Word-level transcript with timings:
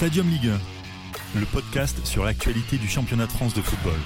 Stadium 0.00 0.30
Ligue 0.30 0.48
1, 1.36 1.40
le 1.40 1.44
podcast 1.44 2.06
sur 2.06 2.24
l'actualité 2.24 2.78
du 2.78 2.88
championnat 2.88 3.26
de 3.26 3.32
France 3.32 3.52
de 3.52 3.60
football. 3.60 3.98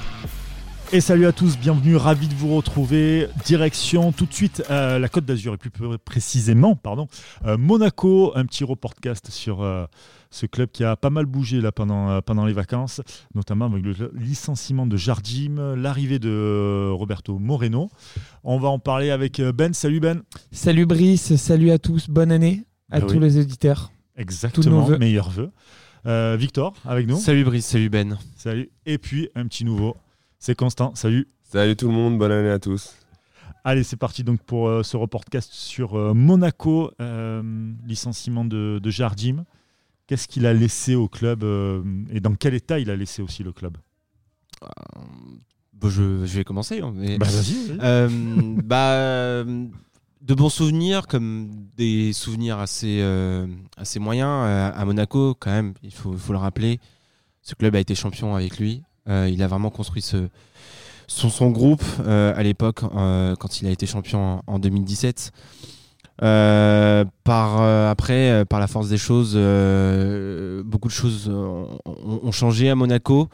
Et 0.93 1.01
salut 1.01 1.25
à 1.25 1.31
tous, 1.31 1.57
bienvenue, 1.57 1.95
ravi 1.95 2.27
de 2.27 2.35
vous 2.35 2.57
retrouver. 2.57 3.28
Direction 3.44 4.10
tout 4.10 4.26
de 4.26 4.34
suite 4.34 4.65
euh, 4.70 4.99
la 4.99 5.08
Côte 5.08 5.25
d'Azur 5.25 5.54
et 5.54 5.57
plus 5.57 5.70
précisément, 6.04 6.75
pardon, 6.75 7.07
euh, 7.46 7.57
Monaco, 7.57 8.32
un 8.34 8.45
petit 8.45 8.64
reportcast 8.64 9.30
sur 9.30 9.62
euh, 9.62 9.84
ce 10.32 10.46
club 10.46 10.68
qui 10.72 10.82
a 10.82 10.96
pas 10.96 11.11
mal 11.11 11.27
bougé 11.27 11.61
là 11.61 11.70
pendant, 11.70 12.20
pendant 12.22 12.45
les 12.45 12.54
vacances, 12.54 13.00
notamment 13.36 13.66
avec 13.66 13.84
le 13.84 14.11
licenciement 14.16 14.88
de 14.88 14.96
Jardim, 14.96 15.76
l'arrivée 15.76 16.18
de 16.18 16.90
Roberto 16.90 17.38
Moreno. 17.38 17.88
On 18.42 18.58
va 18.58 18.66
en 18.66 18.80
parler 18.80 19.11
avec 19.11 19.40
Ben. 19.40 19.72
Salut 19.72 20.00
Ben. 20.00 20.22
Salut 20.50 20.86
Brice, 20.86 21.36
salut 21.36 21.70
à 21.70 21.79
tous, 21.79 22.11
bonne 22.11 22.32
année 22.32 22.64
à 22.90 22.96
Ah 22.96 23.00
tous 23.00 23.14
oui. 23.14 23.20
les 23.20 23.38
auditeurs. 23.38 23.92
Exactement, 24.16 24.82
vœux. 24.82 24.98
meilleurs 24.98 25.30
vœux. 25.30 25.50
Euh, 26.07 26.36
Victor 26.39 26.74
avec 26.84 27.06
nous. 27.06 27.16
Salut 27.16 27.45
Brice, 27.45 27.66
salut 27.66 27.88
Ben. 27.88 28.19
Salut. 28.37 28.70
Et 28.84 28.98
puis 28.98 29.28
un 29.34 29.47
petit 29.47 29.65
nouveau, 29.65 29.97
c'est 30.38 30.55
Constant. 30.55 30.95
Salut. 30.95 31.28
Salut 31.42 31.77
tout 31.77 31.88
le 31.88 31.95
monde, 31.95 32.19
bonne 32.19 32.33
année 32.33 32.51
à 32.51 32.59
tous. 32.59 32.95
Allez, 33.65 33.83
c'est 33.84 33.97
parti 33.97 34.23
donc 34.25 34.42
pour 34.42 34.69
euh, 34.69 34.83
ce 34.83 34.97
reportcast 34.98 35.51
sur 35.52 35.95
euh, 35.98 36.12
Monaco, 36.12 36.91
euh, 37.01 37.42
licenciement 37.87 38.45
de, 38.45 38.78
de 38.83 38.91
Jardim. 38.91 39.45
Qu'est-ce 40.06 40.28
qu'il 40.28 40.45
a 40.45 40.52
laissé 40.52 40.95
au 40.95 41.09
club 41.09 41.42
euh, 41.45 41.83
et 42.11 42.20
dans 42.20 42.34
quel 42.34 42.52
état 42.52 42.78
il 42.78 42.91
a 42.91 42.97
laissé 42.97 43.23
aussi 43.23 43.42
le 43.42 43.52
club? 43.52 43.78
Bon, 45.73 45.89
je, 45.89 46.27
je 46.27 46.36
vais 46.36 46.45
commencer. 46.45 46.80
hein, 46.80 46.92
mais- 46.95 47.16
Bah 47.16 47.27
vas-y. 47.27 47.78
Euh, 47.80 48.09
bah, 48.62 48.92
euh, 48.92 49.66
de 50.24 50.34
bons 50.34 50.48
souvenirs, 50.48 51.06
comme 51.06 51.51
des 51.77 52.12
souvenirs 52.14 52.59
assez, 52.59 53.01
euh, 53.02 53.46
assez 53.77 53.98
moyens. 53.98 54.45
euh, 54.47 54.70
à 54.74 54.84
Monaco, 54.84 55.34
quand 55.38 55.50
même, 55.50 55.74
il 55.83 55.92
faut, 55.92 56.14
le 56.30 56.38
rappeler, 56.38 56.80
ce 57.42 57.55
club 57.55 57.77
a 57.77 57.80
été 57.80 57.95
champion 57.95 58.34
avec 58.34 58.59
lui. 58.59 58.83
Euh, 59.08 59.28
il 59.30 59.42
a 59.42 59.47
vraiment 59.48 59.69
construit 59.69 60.02
son, 61.06 61.50
groupe 61.50 61.84
à 62.06 62.42
l'époque, 62.42 62.80
quand 62.80 63.61
il 63.61 63.69
a 63.69 63.70
été 63.70 63.86
champion 63.86 64.41
en, 64.47 64.55
en 64.55 64.58
2017. 64.58 65.30
Euh, 66.22 67.05
par, 67.25 67.61
après, 67.61 68.45
par 68.47 68.61
la 68.61 68.67
force 68.67 68.89
des 68.89 68.97
choses, 68.97 69.34
beaucoup 70.64 70.89
de 70.89 70.95
choses 70.95 71.28
ont 71.28 72.33
changé 72.33 72.70
à 72.70 72.75
Monaco. 72.75 73.28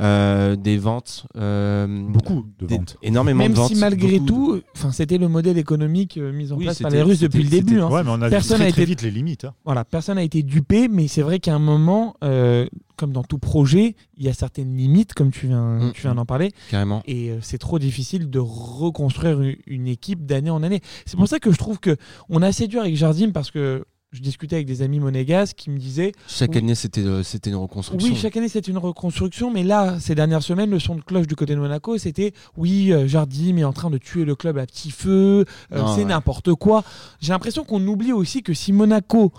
Euh, 0.00 0.54
des 0.54 0.78
ventes. 0.78 1.26
euh, 1.36 1.86
Beaucoup 2.08 2.46
de 2.60 2.66
des- 2.66 2.76
ventes. 2.76 2.96
Énormément 3.02 3.42
Même 3.42 3.52
de 3.52 3.56
ventes. 3.56 3.68
si 3.74 3.80
malgré 3.80 4.20
tout, 4.20 4.60
enfin, 4.76 4.92
c'était 4.92 5.18
le 5.18 5.26
modèle 5.26 5.58
économique 5.58 6.18
euh, 6.18 6.30
mis 6.32 6.52
en 6.52 6.56
Oui, 6.56 6.64
place 6.64 6.80
par 6.80 6.90
les 6.92 7.02
Russes 7.02 7.18
depuis 7.18 7.42
le 7.42 7.48
début. 7.50 7.80
hein. 7.80 7.88
Ouais, 7.90 8.04
mais 8.04 8.10
on 8.10 8.22
a 8.22 8.26
vu 8.26 8.30
Personne 8.30 8.58
très, 8.58 8.68
a 8.68 8.70
très 8.70 8.82
été- 8.82 8.90
vite 8.90 9.02
les 9.02 9.10
limites. 9.10 9.44
hein. 9.44 9.54
Voilà, 9.64 9.84
personne 9.84 10.14
n'a 10.16 10.22
été 10.22 10.44
dupé, 10.44 10.86
mais 10.86 11.08
c'est 11.08 11.22
vrai 11.22 11.40
qu'à 11.40 11.54
un 11.54 11.58
moment, 11.58 12.14
euh, 12.22 12.66
comme 12.96 13.12
dans 13.12 13.24
tout 13.24 13.38
projet, 13.38 13.96
il 14.16 14.24
y 14.24 14.28
a 14.28 14.32
certaines 14.34 14.76
limites, 14.76 15.14
comme 15.14 15.32
tu 15.32 15.48
viens, 15.48 15.78
Mm, 15.88 15.92
tu 15.92 16.02
viens 16.02 16.14
d'en 16.14 16.26
parler, 16.26 16.52
Carrément. 16.70 17.02
et 17.06 17.30
euh, 17.30 17.38
c'est 17.42 17.58
trop 17.58 17.80
difficile 17.80 18.30
de 18.30 18.38
reconstruire 18.38 19.40
une, 19.40 19.56
une 19.66 19.88
équipe 19.88 20.26
d'année 20.26 20.50
en 20.50 20.62
année. 20.62 20.80
C'est 21.06 21.16
pour 21.16 21.26
ça 21.26 21.40
que 21.40 21.50
je 21.50 21.56
trouve 21.58 21.80
que 21.80 21.96
on 22.28 22.40
est 22.42 22.46
assez 22.46 22.68
dur 22.68 22.82
avec 22.82 22.94
Jardim 22.96 23.30
parce 23.32 23.50
que 23.50 23.84
je 24.12 24.20
discutais 24.22 24.56
avec 24.56 24.66
des 24.66 24.80
amis 24.82 25.00
monégasques 25.00 25.56
qui 25.56 25.68
me 25.70 25.78
disaient 25.78 26.12
Chaque 26.26 26.52
Oui. 26.52 26.58
année, 26.58 26.74
c'était 26.74 27.02
euh, 27.02 27.22
c'était 27.22 27.50
une 27.50 27.56
reconstruction. 27.56 28.08
Oui, 28.10 28.16
chaque 28.16 28.36
année 28.38 28.48
c'est 28.48 28.66
une 28.68 28.78
reconstruction, 28.78 29.50
mais 29.50 29.62
là, 29.62 30.00
ces 30.00 30.14
dernières 30.14 30.42
semaines, 30.42 30.70
le 30.70 30.78
son 30.78 30.94
de 30.96 31.02
cloche 31.02 31.26
du 31.26 31.36
côté 31.36 31.54
de 31.54 31.60
Monaco, 31.60 31.98
c'était 31.98 32.32
oui, 32.56 32.92
euh, 32.92 33.06
Jardim 33.06 33.58
est 33.58 33.64
en 33.64 33.72
train 33.74 33.90
de 33.90 33.98
tuer 33.98 34.24
le 34.24 34.34
club 34.34 34.56
à 34.58 34.64
petit 34.66 34.90
feu, 34.90 35.44
euh, 35.72 35.78
Non, 35.78 35.88
c'est 35.94 36.00
ouais. 36.00 36.04
n'importe 36.06 36.54
quoi. 36.54 36.84
J'ai 37.20 37.32
l'impression 37.32 37.64
qu'on 37.64 37.86
oublie 37.86 38.12
aussi 38.12 38.42
que 38.42 38.54
si 38.54 38.72
Monaco 38.72 39.32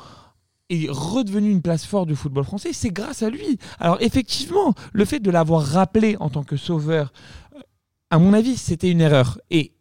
est 0.70 0.86
redevenu 0.88 1.50
une 1.50 1.64
place 1.64 1.84
forte 1.84 2.08
du 2.08 2.16
football 2.16 2.44
français, 2.44 2.70
c'est 2.74 2.92
grâce 2.92 3.24
à 3.24 3.32
lui. 3.32 3.58
Alors 3.80 3.98
effectivement, 4.02 4.76
le 4.94 5.04
fait 5.04 5.20
de 5.20 5.32
l'avoir 5.32 5.64
rappelé 5.64 6.16
en 6.20 6.30
tant 6.30 6.44
que 6.44 6.58
sauveur, 6.58 7.12
à 8.12 8.20
mon 8.20 8.34
avis, 8.34 8.56
c'était 8.56 8.92
une 8.92 9.02
erreur. 9.02 9.40
Et 9.50 9.74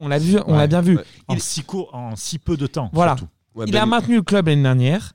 on 0.00 0.08
l'a 0.08 0.18
vu, 0.18 0.38
on 0.46 0.52
Ouais, 0.52 0.56
l'a 0.58 0.66
bien 0.68 0.80
vu. 0.80 0.96
ouais. 0.96 1.04
En, 1.28 1.34
Il- 1.34 1.40
si 1.42 1.62
court- 1.64 1.94
en 1.94 2.16
si 2.16 2.38
peu 2.38 2.56
de 2.56 2.66
temps. 2.66 2.88
Voilà. 2.94 3.16
surtout. 3.18 3.30
Ouais, 3.56 3.64
Il 3.66 3.72
Ben- 3.72 3.82
a 3.82 3.86
maintenu 3.86 4.16
le 4.16 4.22
club 4.22 4.46
l'année 4.48 4.62
dernière. 4.62 5.12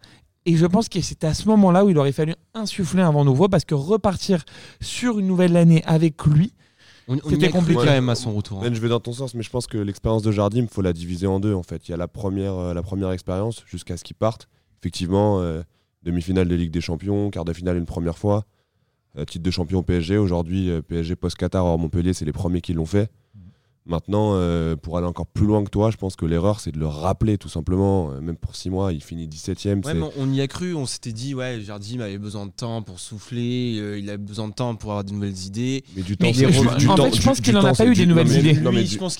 Et 0.47 0.57
je 0.57 0.66
pense 0.66 0.90
que 0.90 1.00
c'est 1.02 1.24
à 1.24 1.35
ce 1.35 1.47
moment-là 1.50 1.85
où 1.85 1.90
il 1.90 1.97
aurait 2.00 2.12
fallu 2.12 2.34
insuffler 2.56 3.03
un 3.03 3.12
vent 3.12 3.24
nouveau 3.24 3.47
parce 3.47 3.63
que 3.63 3.75
repartir 3.75 4.44
sur 4.81 5.19
une 5.19 5.28
nouvelle 5.28 5.56
année 5.56 5.84
avec 5.85 6.25
lui, 6.25 6.52
C'était 7.29 7.50
compliqué. 7.50 7.75
quand 7.79 7.85
même 7.85 8.09
à 8.09 8.16
son 8.16 8.34
retour. 8.34 8.57
hein. 8.57 8.62
Ben, 8.63 8.74
je 8.74 8.81
vais 8.81 8.90
dans 8.90 9.00
ton 9.00 9.13
sens, 9.13 9.35
mais 9.35 9.44
je 9.44 9.52
pense 9.52 9.68
que 9.68 9.78
l'expérience 9.78 10.24
de 10.24 10.31
Jardim, 10.31 10.66
faut 10.68 10.81
la 10.81 10.94
diviser 10.94 11.28
en 11.28 11.40
deux 11.40 11.53
en 11.53 11.62
fait. 11.62 11.88
Il 11.88 11.91
y 11.91 11.94
a 11.94 11.97
la 11.97 12.07
première, 12.07 12.56
euh, 12.56 12.74
la 12.74 12.81
première 12.81 13.12
expérience 13.12 13.63
jusqu'à 13.68 13.97
ce 13.97 14.03
qu'il 14.03 14.16
parte. 14.16 14.47
Effectivement, 14.81 15.40
euh, 15.41 15.62
demi-finale 16.02 16.47
de 16.47 16.56
Ligue 16.56 16.72
des 16.72 16.81
Champions, 16.81 17.29
quart 17.29 17.46
de 17.46 17.53
finale 17.53 17.78
une 17.78 17.85
première 17.85 18.18
fois, 18.18 18.46
euh, 19.19 19.25
titre 19.25 19.44
de 19.44 19.52
champion 19.52 19.84
PSG. 19.84 20.18
Aujourd'hui, 20.18 20.72
euh, 20.72 20.81
PSG 20.81 21.16
post-Qatar 21.16 21.63
hors 21.63 21.78
Montpellier, 21.78 22.13
c'est 22.13 22.25
les 22.25 22.34
premiers 22.34 22.62
qui 22.62 22.73
l'ont 22.73 22.88
fait. 22.88 23.12
Maintenant, 23.88 24.34
euh, 24.36 24.75
pour 24.75 24.97
aller 25.00 25.08
encore 25.08 25.25
plus 25.25 25.47
loin 25.47 25.64
que 25.64 25.69
toi, 25.69 25.90
je 25.90 25.97
pense 25.97 26.16
que 26.16 26.25
l'erreur, 26.25 26.59
c'est 26.59 26.72
de 26.72 26.78
le 26.78 26.86
rappeler 26.86 27.40
tout 27.40 27.50
simplement. 27.50 28.12
Euh, 28.12 28.22
même 28.22 28.36
pour 28.38 28.56
six 28.56 28.69
mois, 28.69 28.94
il 28.94 29.02
finit 29.02 29.28
17ème. 29.28 29.84
Ouais, 29.86 29.96
mais 29.96 30.06
on 30.18 30.31
y 30.31 30.40
a 30.40 30.47
cru, 30.47 30.75
on 30.75 30.86
s'était 30.86 31.12
dit, 31.12 31.34
ouais, 31.34 31.59
Jardim 31.62 32.00
avait 32.00 32.20
besoin 32.20 32.46
de 32.46 32.52
temps 32.52 32.84
pour 32.84 33.00
souffler, 33.00 33.78
euh, 33.80 33.97
il 33.97 34.08
a 34.12 34.18
besoin 34.18 34.47
de 34.50 34.53
temps 34.53 34.75
pour 34.75 34.91
avoir 34.91 35.03
de 35.03 35.12
nouvelles 35.12 35.46
idées. 35.46 35.84
mais 35.96 36.03
du 36.03 36.12
Mais 36.20 36.28
temps, 36.31 36.34
je- 36.34 36.46
c'est- 36.46 36.52
je- 36.52 36.78
du- 36.78 36.88
en 36.90 36.96
fait, 36.96 37.16
je 37.16 37.22
pense 37.24 37.38
du 37.38 37.41
qu'il 37.41 37.58
en 37.58 37.66
a 37.66 37.74
pas 37.74 37.86
eu 37.88 37.96
des 37.96 38.06
non, 38.06 38.09
nouvelles 38.09 38.28
mais- 38.28 38.40
idées. 38.52 38.62
non, 38.62 38.72
mais 38.72 38.81
Lui, 38.81 38.88
du- 38.88 38.94
je 38.94 38.97
pense 39.00 39.18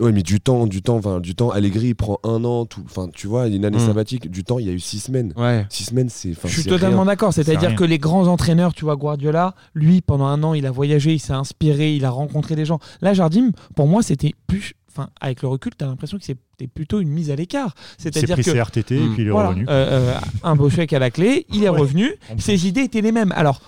Ouais, 0.00 0.10
mais 0.10 0.22
du 0.24 0.40
temps, 0.40 0.66
du 0.66 0.82
temps, 0.82 0.96
enfin, 0.96 1.20
du 1.20 1.36
temps. 1.36 1.50
Allegri, 1.50 1.88
il 1.88 1.94
prend 1.94 2.18
un 2.24 2.42
an, 2.44 2.66
tout. 2.66 2.82
Enfin, 2.84 3.08
tu 3.14 3.28
vois, 3.28 3.46
une 3.46 3.64
année 3.64 3.76
Mm. 3.78 3.86
sabbatique. 3.86 4.28
Du 4.28 4.42
temps, 4.42 4.58
il 4.58 4.66
y 4.66 4.68
a 4.68 4.72
eu 4.72 4.80
six 4.80 4.98
semaines. 4.98 5.32
Ouais. 5.36 5.64
Six 5.68 5.84
semaines, 5.84 6.08
c'est. 6.08 6.32
je 6.44 6.48
suis 6.48 6.64
totalement 6.64 7.04
d'accord. 7.04 7.32
C'est 7.32 7.44
C'est-à-dire 7.44 7.76
que 7.76 7.84
les 7.84 7.98
grands 7.98 8.26
entraîneurs, 8.26 8.74
tu 8.74 8.84
vois, 8.84 8.96
Guardiola, 8.96 9.54
lui, 9.72 10.00
pendant 10.00 10.26
un 10.26 10.42
an, 10.42 10.52
il 10.52 10.66
a 10.66 10.72
voyagé, 10.72 11.12
il 11.14 11.20
s'est 11.20 11.32
inspiré, 11.32 11.94
il 11.94 12.04
a 12.04 12.10
rencontré 12.10 12.56
des 12.56 12.64
gens. 12.64 12.80
Là, 13.02 13.14
Jardim, 13.14 13.50
pour 13.76 13.86
moi, 13.86 14.02
c'était 14.02 14.32
plus. 14.48 14.74
Enfin, 14.90 15.10
avec 15.20 15.42
le 15.42 15.48
recul, 15.48 15.72
tu 15.76 15.84
as 15.84 15.88
l'impression 15.88 16.18
que 16.18 16.24
c'était 16.24 16.66
plutôt 16.68 17.00
une 17.00 17.08
mise 17.08 17.30
à 17.30 17.36
l'écart. 17.36 17.74
Il 17.98 18.02
s'est 18.02 18.10
C'est-à-dire 18.12 18.34
pris 18.36 18.44
que. 18.44 18.50
ses 18.52 18.60
RTT 18.60 18.96
et 18.96 19.08
puis 19.08 19.22
il 19.22 19.26
est 19.28 19.30
Voilà, 19.30 19.48
revenu. 19.50 19.64
euh, 19.68 20.12
euh, 20.14 20.14
un 20.44 20.54
beau 20.56 20.70
chèque 20.70 20.92
à 20.92 20.98
la 21.00 21.10
clé, 21.10 21.46
il 21.52 21.62
est 21.64 21.68
Ouais. 21.68 21.78
revenu, 21.80 22.10
ses 22.38 22.66
idées 22.68 22.82
étaient 22.82 23.00
les 23.00 23.10
mêmes. 23.12 23.32
Alors, 23.36 23.60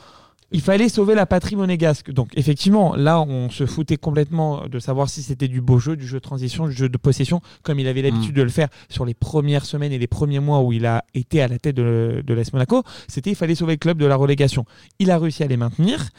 il 0.52 0.60
fallait 0.60 0.88
sauver 0.88 1.14
la 1.16 1.26
patrie 1.26 1.56
monégasque. 1.56 2.12
Donc, 2.12 2.30
effectivement, 2.36 2.94
là, 2.94 3.20
on 3.20 3.50
se 3.50 3.66
foutait 3.66 3.96
complètement 3.96 4.66
de 4.68 4.78
savoir 4.78 5.08
si 5.08 5.22
c'était 5.22 5.48
du 5.48 5.60
beau 5.60 5.78
jeu, 5.78 5.96
du 5.96 6.06
jeu 6.06 6.18
de 6.18 6.22
transition, 6.22 6.66
du 6.68 6.72
jeu 6.72 6.88
de 6.88 6.96
possession, 6.96 7.40
comme 7.64 7.80
il 7.80 7.88
avait 7.88 8.02
l'habitude 8.02 8.32
Mm. 8.34 8.38
de 8.38 8.42
le 8.42 8.48
faire 8.50 8.68
sur 8.88 9.04
les 9.04 9.14
premières 9.14 9.64
semaines 9.64 9.90
et 9.92 9.98
les 9.98 10.06
premiers 10.06 10.38
mois 10.40 10.60
où 10.62 10.72
il 10.72 10.86
a 10.86 11.04
été 11.14 11.42
à 11.42 11.48
la 11.48 11.58
tête 11.58 11.74
de, 11.76 12.22
de 12.24 12.34
l'AS 12.34 12.52
Monaco. 12.52 12.84
C'était 13.08 13.30
il 13.30 13.36
fallait 13.36 13.56
sauver 13.56 13.72
le 13.74 13.78
club 13.78 13.98
de 13.98 14.06
la 14.06 14.14
relégation. 14.16 14.64
Il 15.00 15.10
a 15.10 15.18
réussi 15.18 15.42
à 15.42 15.46
les 15.48 15.56
maintenir. 15.56 16.10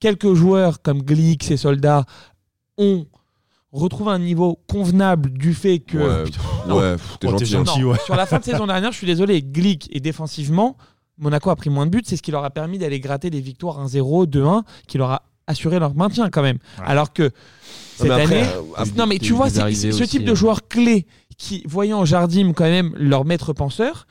Quelques 0.00 0.32
joueurs 0.32 0.80
comme 0.80 1.02
Glick 1.02 1.50
et 1.50 1.56
Soldats 1.56 2.04
ont 2.78 3.06
retrouvé 3.72 4.12
un 4.12 4.18
niveau 4.18 4.58
convenable 4.66 5.30
du 5.30 5.52
fait 5.52 5.80
que 5.80 5.98
Ouais, 5.98 6.30
Non. 6.68 6.78
ouais, 6.78 6.96
t'es 7.20 7.26
Oh, 7.28 7.32
t'es 7.36 7.44
gentil. 7.44 7.56
hein. 7.56 7.64
gentil. 7.64 7.80
non, 7.82 7.90
ouais. 7.90 7.98
Sur 8.04 8.16
la 8.16 8.24
fin 8.24 8.38
de 8.38 8.44
saison 8.44 8.66
dernière, 8.66 8.92
je 8.92 8.96
suis 8.96 9.06
désolé, 9.06 9.42
Glick 9.42 9.88
et 9.94 10.00
défensivement, 10.00 10.76
Monaco 11.18 11.50
a 11.50 11.56
pris 11.56 11.70
moins 11.70 11.86
de 11.86 11.90
buts. 11.90 12.02
C'est 12.04 12.16
ce 12.16 12.22
qui 12.22 12.30
leur 12.30 12.44
a 12.44 12.50
permis 12.50 12.78
d'aller 12.78 13.00
gratter 13.00 13.30
des 13.30 13.40
victoires 13.40 13.84
1-0, 13.84 14.26
2-1, 14.26 14.62
qui 14.86 14.98
leur 14.98 15.10
a 15.10 15.22
assuré 15.46 15.78
leur 15.78 15.94
maintien 15.94 16.30
quand 16.30 16.42
même. 16.42 16.58
Ouais. 16.78 16.84
Alors 16.86 17.12
que 17.12 17.30
cette 17.96 18.10
après, 18.10 18.42
année. 18.42 18.48
euh, 18.78 18.84
non, 18.96 19.06
mais 19.06 19.18
tu 19.18 19.32
vois, 19.32 19.50
c'est 19.50 19.72
ce 19.72 19.88
aussi, 19.88 20.06
type 20.06 20.24
de 20.24 20.32
euh. 20.32 20.34
joueurs 20.34 20.68
clés 20.68 21.06
qui, 21.36 21.62
voyant 21.66 22.04
Jardim 22.04 22.52
quand 22.52 22.64
même 22.64 22.94
leur 22.96 23.24
maître 23.24 23.52
penseur, 23.52 24.06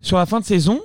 sur 0.00 0.16
la 0.16 0.26
fin 0.26 0.40
de 0.40 0.44
saison, 0.44 0.80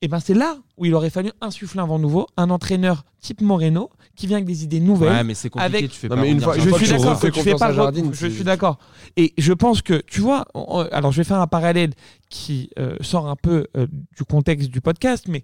et 0.00 0.08
ben 0.08 0.20
c'est 0.20 0.34
là 0.34 0.56
où 0.76 0.84
il 0.84 0.94
aurait 0.94 1.10
fallu 1.10 1.30
insuffler 1.40 1.80
un 1.80 1.86
vent 1.86 1.98
nouveau, 1.98 2.26
un 2.36 2.50
entraîneur 2.50 3.04
type 3.20 3.40
Moreno 3.40 3.90
qui 4.14 4.26
vient 4.26 4.36
avec 4.36 4.46
des 4.46 4.62
idées 4.64 4.80
nouvelles. 4.80 5.10
Ouais, 5.12 5.24
mais 5.24 5.34
c'est 5.34 5.50
compliqué, 5.50 5.76
Avec- 5.78 5.90
tu 5.90 5.98
fais 5.98 6.08
Non, 6.08 6.16
pas 6.16 6.22
mais 6.22 6.30
une 6.30 6.40
fois- 6.40 6.54
je 6.56 6.60
suis 6.60 6.70
que 6.72 6.78
tu 6.78 6.90
d'accord. 6.90 7.14
Je, 7.20 7.40
fais 7.42 7.54
pas 7.54 7.72
je 8.12 8.26
suis 8.28 8.44
d'accord. 8.44 8.78
Et 9.16 9.34
je 9.38 9.52
pense 9.52 9.82
que, 9.82 10.00
tu 10.06 10.20
vois, 10.20 10.44
on- 10.54 10.86
alors 10.92 11.10
je 11.12 11.18
vais 11.18 11.24
faire 11.24 11.40
un 11.40 11.46
parallèle 11.46 11.90
qui 12.30 12.70
euh, 12.78 12.96
sort 13.00 13.28
un 13.28 13.36
peu 13.36 13.66
euh, 13.76 13.86
du 14.16 14.24
contexte 14.24 14.70
du 14.70 14.80
podcast, 14.80 15.26
mais 15.28 15.42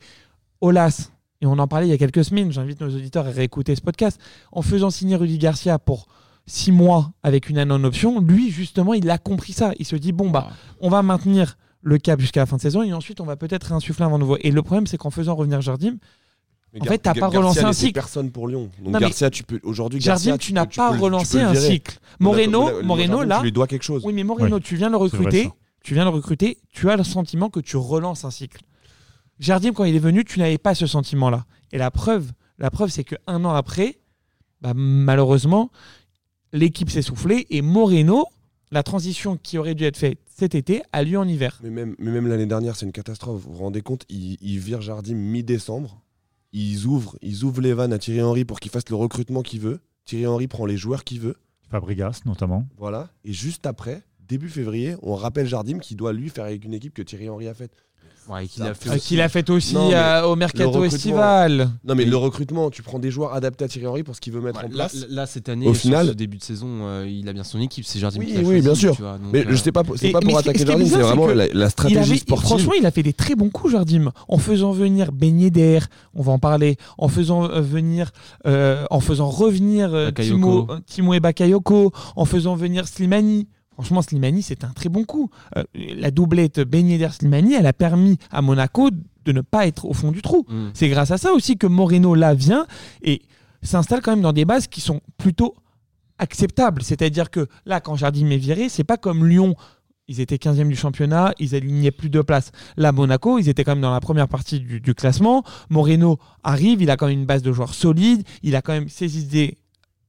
Olas, 0.61 1.11
et 1.41 1.47
on 1.47 1.59
en 1.59 1.67
parlait 1.69 1.87
il 1.87 1.91
y 1.91 1.95
a 1.95 1.99
quelques 1.99 2.25
semaines, 2.25 2.53
j'invite 2.53 2.81
nos 2.81 2.89
auditeurs 2.95 3.27
à 3.27 3.31
réécouter 3.31 3.75
ce 3.75 3.81
podcast, 3.81 4.21
en 4.53 4.63
faisant 4.63 4.91
signer 4.91 5.17
Rudy 5.17 5.39
Garcia 5.39 5.79
pour 5.79 6.07
six 6.47 6.73
mois 6.73 7.13
avec 7.23 7.49
une 7.49 7.59
année 7.59 7.73
en 7.73 7.83
option, 7.85 8.21
lui, 8.21 8.51
justement, 8.51 8.95
il 8.95 9.09
a 9.11 9.19
compris 9.19 9.53
ça. 9.53 9.73
Il 9.79 9.87
se 9.87 9.97
dit, 9.97 10.13
bon, 10.13 10.31
bah, 10.31 10.51
on 10.81 10.91
va 10.91 11.03
maintenir 11.03 11.57
le 11.87 11.99
cap 11.99 12.19
jusqu'à 12.19 12.41
la 12.41 12.47
fin 12.47 12.57
de 12.57 12.63
saison 12.63 12.83
et 12.83 12.93
ensuite 12.93 13.21
on 13.21 13.25
va 13.25 13.37
peut-être 13.37 13.65
réinsuffler 13.65 14.05
un 14.05 14.09
vent 14.09 14.19
nouveau. 14.19 14.37
Et 14.41 14.51
le 14.51 14.63
problème, 14.63 14.87
c'est 14.87 14.97
qu'en 14.97 15.11
faisant 15.11 15.35
revenir 15.37 15.61
Jardim, 15.61 15.97
Mais 16.73 16.81
En 16.81 16.85
Gar- 16.87 16.93
fait, 16.95 16.99
t'as 16.99 17.13
Gar- 17.13 17.31
pas 17.31 17.39
relancé 17.39 17.61
un 17.61 17.73
cycle. 17.73 17.93
personne 17.93 18.33
pour 18.33 18.49
Lyon. 18.49 18.63
Donc 18.81 18.87
Non, 18.95 18.99
mais 18.99 19.01
Garcia, 19.07 19.31
tu 19.31 19.45
peux 19.45 19.61
aujourd'hui. 19.63 20.01
Jardim, 20.01 20.37
tu 20.39 20.53
n'as 20.53 20.67
tu 20.67 20.79
pas 20.79 20.91
peux 20.91 20.97
tu 20.97 21.03
relancé 21.05 21.41
un 21.41 21.55
cycle. 21.55 21.99
Moreno, 22.19 22.83
Moreno 22.83 23.23
là, 23.23 23.39
Tu 23.39 23.45
lui 23.45 23.53
dois 23.53 23.69
quelque 23.69 23.85
chose. 23.85 24.03
oui, 24.05 24.13
mais 24.13 24.25
Moreno, 24.25 24.57
Oui. 24.57 24.63
tu 24.63 24.75
viens 24.75 24.91
le 24.91 24.97
recruter, 24.97 25.51
tu 25.85 25.95
viens 25.95 26.03
le 26.05 26.11
recruter, 26.11 26.59
tu 26.73 26.91
as 26.91 26.97
le 26.97 27.05
sentiment 27.05 27.49
que 27.49 27.61
tu 27.61 27.77
relances 27.77 28.25
un 28.25 28.31
cycle. 28.33 28.63
Jardim, 29.39 29.73
quand 29.73 29.85
il 29.85 29.95
est 29.95 30.01
venu, 30.01 30.25
tu 30.25 30.39
n'avais 30.41 30.59
pas 30.59 30.75
ce 30.75 30.87
sentiment-là. 30.89 31.45
Et 31.71 31.79
la 31.79 31.91
preuve, 31.93 32.33
la 32.59 32.71
preuve, 32.71 32.89
c'est 32.91 33.05
que 33.05 33.15
un 33.29 33.45
an 33.45 33.53
après, 33.55 33.99
bah, 34.61 34.73
malheureusement, 34.75 35.71
l'équipe 36.53 36.91
s'est 36.91 37.03
soufflée 37.03 37.47
et 37.51 37.63
Moreno, 37.63 38.27
la 38.75 38.83
transition 38.83 39.37
qui 39.37 39.57
aurait 39.57 39.77
dû 39.77 39.85
être 39.85 39.97
faite 39.97 40.19
cet 40.27 40.57
été 40.57 40.83
a 40.93 41.05
lieu 41.05 41.17
en 41.17 41.29
hiver. 41.29 41.61
Mais 41.63 41.71
même, 41.71 41.95
mais 42.01 42.11
même 42.11 42.27
l'année 42.27 42.45
dernière, 42.45 42.75
c'est 42.75 42.85
une 42.85 42.93
catastrophe. 42.93 43.41
Vous 43.41 43.53
vous 43.53 43.63
rendez 43.63 43.83
compte 43.83 44.05
Ils, 44.09 44.37
ils 44.41 44.59
virent 44.59 44.81
Jardim 44.81 45.15
mi-décembre. 45.15 46.03
Ils 46.53 46.85
ouvrent, 46.85 47.17
ils 47.23 47.45
ouvrent 47.45 47.61
les 47.61 47.73
vannes 47.73 47.93
à 47.93 47.99
Thierry 47.99 48.21
Henry 48.21 48.45
pour 48.45 48.59
qu'il 48.59 48.73
fasse 48.73 48.89
le 48.91 48.97
recrutement 48.97 49.43
qu'il 49.43 49.61
veut. 49.61 49.79
Thierry 50.05 50.27
Henry 50.27 50.49
prend 50.49 50.67
les 50.67 50.77
joueurs 50.77 51.05
qu'il 51.05 51.21
veut. 51.21 51.37
Fabregas 51.71 52.23
notamment. 52.27 52.67
Voilà. 52.77 53.11
Et 53.25 53.33
juste 53.33 53.65
après, 53.65 54.03
début 54.27 54.49
février, 54.49 54.97
on 55.03 55.15
rappelle 55.15 55.47
Jardim 55.47 55.79
qui 55.79 55.95
doit 55.95 56.13
lui 56.13 56.29
faire 56.29 56.45
avec 56.45 56.65
une 56.65 56.75
équipe 56.75 56.95
que 56.95 57.03
Thierry 57.03 57.29
Henry 57.29 57.47
a 57.47 57.55
faite. 57.55 57.77
Ouais, 58.27 58.47
et 58.47 58.49
qu'il 58.49 58.63
a 58.63 58.73
fait 58.73 58.89
aussi- 58.89 59.01
Qu'il 59.01 59.21
a 59.21 59.29
fait 59.29 59.51
aussi 59.51 59.75
Non, 59.75 59.89
mais 59.91 59.95
euh, 59.97 60.25
au 60.25 60.35
mercato 60.35 60.83
estival. 60.85 61.69
Non, 61.85 61.95
mais 61.95 62.05
Oui. 62.05 62.11
le 62.11 62.17
recrutement, 62.17 62.71
tu 62.71 62.83
prends 62.83 62.99
des 62.99 63.11
joueurs 63.11 63.35
adaptés 63.35 63.67
à 63.67 63.69
Thierry 63.69 63.87
Henry 63.87 64.03
pour 64.03 64.17
ce 64.17 64.21
qu'il 64.23 64.33
veut 64.33 64.41
mettre 64.41 64.61
Ouais, 64.61 64.65
en 64.65 64.69
là, 64.69 64.75
place. 64.89 65.07
là, 65.11 65.27
cette 65.27 65.51
année, 65.51 65.67
Au 65.69 65.75
final- 65.75 66.07
ce 66.09 66.13
début 66.13 66.39
de 66.39 66.43
saison, 66.43 66.67
euh, 66.87 67.07
il 67.07 67.29
a 67.29 67.35
bien 67.35 67.45
son 67.45 67.61
équipe. 67.61 67.85
C'est 67.85 67.99
Jardim 67.99 68.21
Oui, 68.21 68.27
qui 68.29 68.39
oui, 68.39 68.45
choisi, 68.45 68.61
bien 68.63 68.75
sûr. 68.75 68.97
tu 68.97 69.03
vois, 69.03 69.19
donc, 69.19 69.31
Mais 69.31 69.41
euh, 69.41 69.51
je 69.51 69.57
sais 69.57 69.73
pas, 69.73 69.83
c'est 69.97 70.11
pas 70.11 70.21
pour 70.21 70.39
attaquer 70.39 70.65
Jardim, 70.65 70.87
c'est 70.87 70.97
vraiment 70.97 71.27
la, 71.27 71.69
stratégie 71.69 71.99
avait- 72.13 72.17
sportive. 72.19 72.47
franchement, 72.49 72.73
il 72.79 72.87
a 72.87 72.91
fait 72.91 73.03
des 73.03 73.13
très 73.13 73.35
bons 73.35 73.51
coups, 73.51 73.73
Jardim, 73.75 74.11
en 74.29 74.39
faisant 74.39 74.73
venir 74.73 75.13
Ben 75.13 75.39
Yedder, 75.39 75.81
on 76.15 76.23
va 76.23 76.33
en 76.33 76.39
parler, 76.39 76.79
en 76.97 77.09
faisant 77.09 77.45
euh, 77.45 77.61
venir, 77.61 78.11
euh, 78.47 78.87
en 78.91 79.01
faisant 79.01 79.29
revenir 79.29 79.93
euh. 79.93 80.11
Timo, 80.11 80.67
Timo 80.87 81.13
et 81.13 81.21
Bakayoko, 81.21 81.93
en 82.17 82.25
faisant 82.25 82.55
venir 82.57 82.89
Slimani. 82.89 83.49
Franchement, 83.75 84.03
Slimani, 84.03 84.43
c'est 84.43 84.65
un 84.65 84.71
très 84.71 84.89
bon 84.89 85.05
coup. 85.05 85.31
Euh, 85.57 85.65
la 85.75 86.11
doublette 86.11 86.61
Ben 86.61 86.89
Yedder 86.89 87.11
Slimani, 87.11 87.55
elle 87.55 87.67
a 87.67 87.73
permis 87.73 88.19
à 88.31 88.41
Monaco 88.41 88.91
de 88.91 89.33
ne 89.33 89.41
pas 89.41 89.67
être 89.67 89.85
au 89.85 89.93
fond 89.93 90.13
du 90.13 90.23
trou. 90.23 90.45
mm. 90.49 90.71
C'est 90.75 90.89
grâce 90.89 91.11
à 91.11 91.19
ça 91.19 91.33
aussi 91.33 91.57
que 91.57 91.67
Moreno 91.67 92.15
là 92.15 92.35
vient 92.35 92.67
et 93.03 93.23
s'installe 93.63 94.01
quand 94.03 94.13
même 94.13 94.23
dans 94.23 94.33
des 94.33 94.45
bases 94.45 94.67
qui 94.69 94.81
sont 94.81 95.01
plutôt 95.17 95.55
acceptables. 96.19 96.83
C'est-à-dire 96.83 97.31
que 97.31 97.49
là, 97.67 97.81
quand 97.81 97.97
Jardim 97.97 98.31
est 98.31 98.37
viré, 98.37 98.69
c'est 98.69 98.85
pas 98.85 98.97
comme 98.97 99.27
Lyon. 99.27 99.57
Ils 100.07 100.21
étaient 100.21 100.37
15e 100.37 100.69
du 100.69 100.77
championnat, 100.77 101.33
ils 101.39 101.55
alignaient 101.55 101.91
plus 101.91 102.11
de 102.11 102.21
places. 102.21 102.53
Là, 102.77 102.93
Monaco, 102.93 103.39
ils 103.39 103.49
étaient 103.49 103.65
quand 103.65 103.73
même 103.73 103.81
dans 103.81 103.93
la 103.93 104.01
première 104.01 104.29
partie 104.29 104.61
du, 104.61 104.79
du 104.81 104.95
classement. 104.95 105.43
Moreno 105.71 106.19
arrive, 106.43 106.83
il 106.83 106.91
a 106.91 106.97
quand 106.99 107.07
même 107.07 107.21
une 107.21 107.27
base 107.27 107.43
de 107.43 107.53
joueurs 107.53 107.73
solide, 107.73 108.23
il 108.43 108.55
a 108.55 108.61
quand 108.61 108.75
même 108.75 108.89
ses 108.89 109.19
idées 109.19 109.57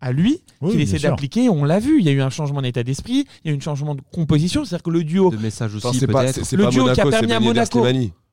à 0.05 0.11
lui, 0.11 0.41
Oui, 0.61 0.71
qu'il 0.71 0.81
essaie 0.81 0.99
d'appliquer. 0.99 1.49
On 1.49 1.65
l'a 1.65 1.79
vu, 1.79 1.99
il 1.99 2.05
y 2.05 2.09
a 2.09 2.11
eu 2.11 2.21
un 2.21 2.29
changement 2.29 2.61
d'état 2.61 2.83
d'esprit, 2.83 3.25
il 3.43 3.49
y 3.49 3.51
a 3.51 3.53
eu 3.55 3.57
un 3.57 3.59
changement 3.59 3.95
de 3.95 4.01
composition. 4.13 4.63
C'est-à-dire 4.63 4.83
que 4.83 4.91
le 4.91 5.03
duo, 5.03 5.31
de 5.31 5.37
message 5.37 5.73
aussi, 5.73 5.99
peut-être. 5.99 6.55
Le 6.55 6.63
pas 6.63 6.69
duo 6.69 6.93
qui 6.93 7.01
a 7.01 7.05
permis 7.07 7.33
à 7.33 7.39
Monaco-. 7.39 7.83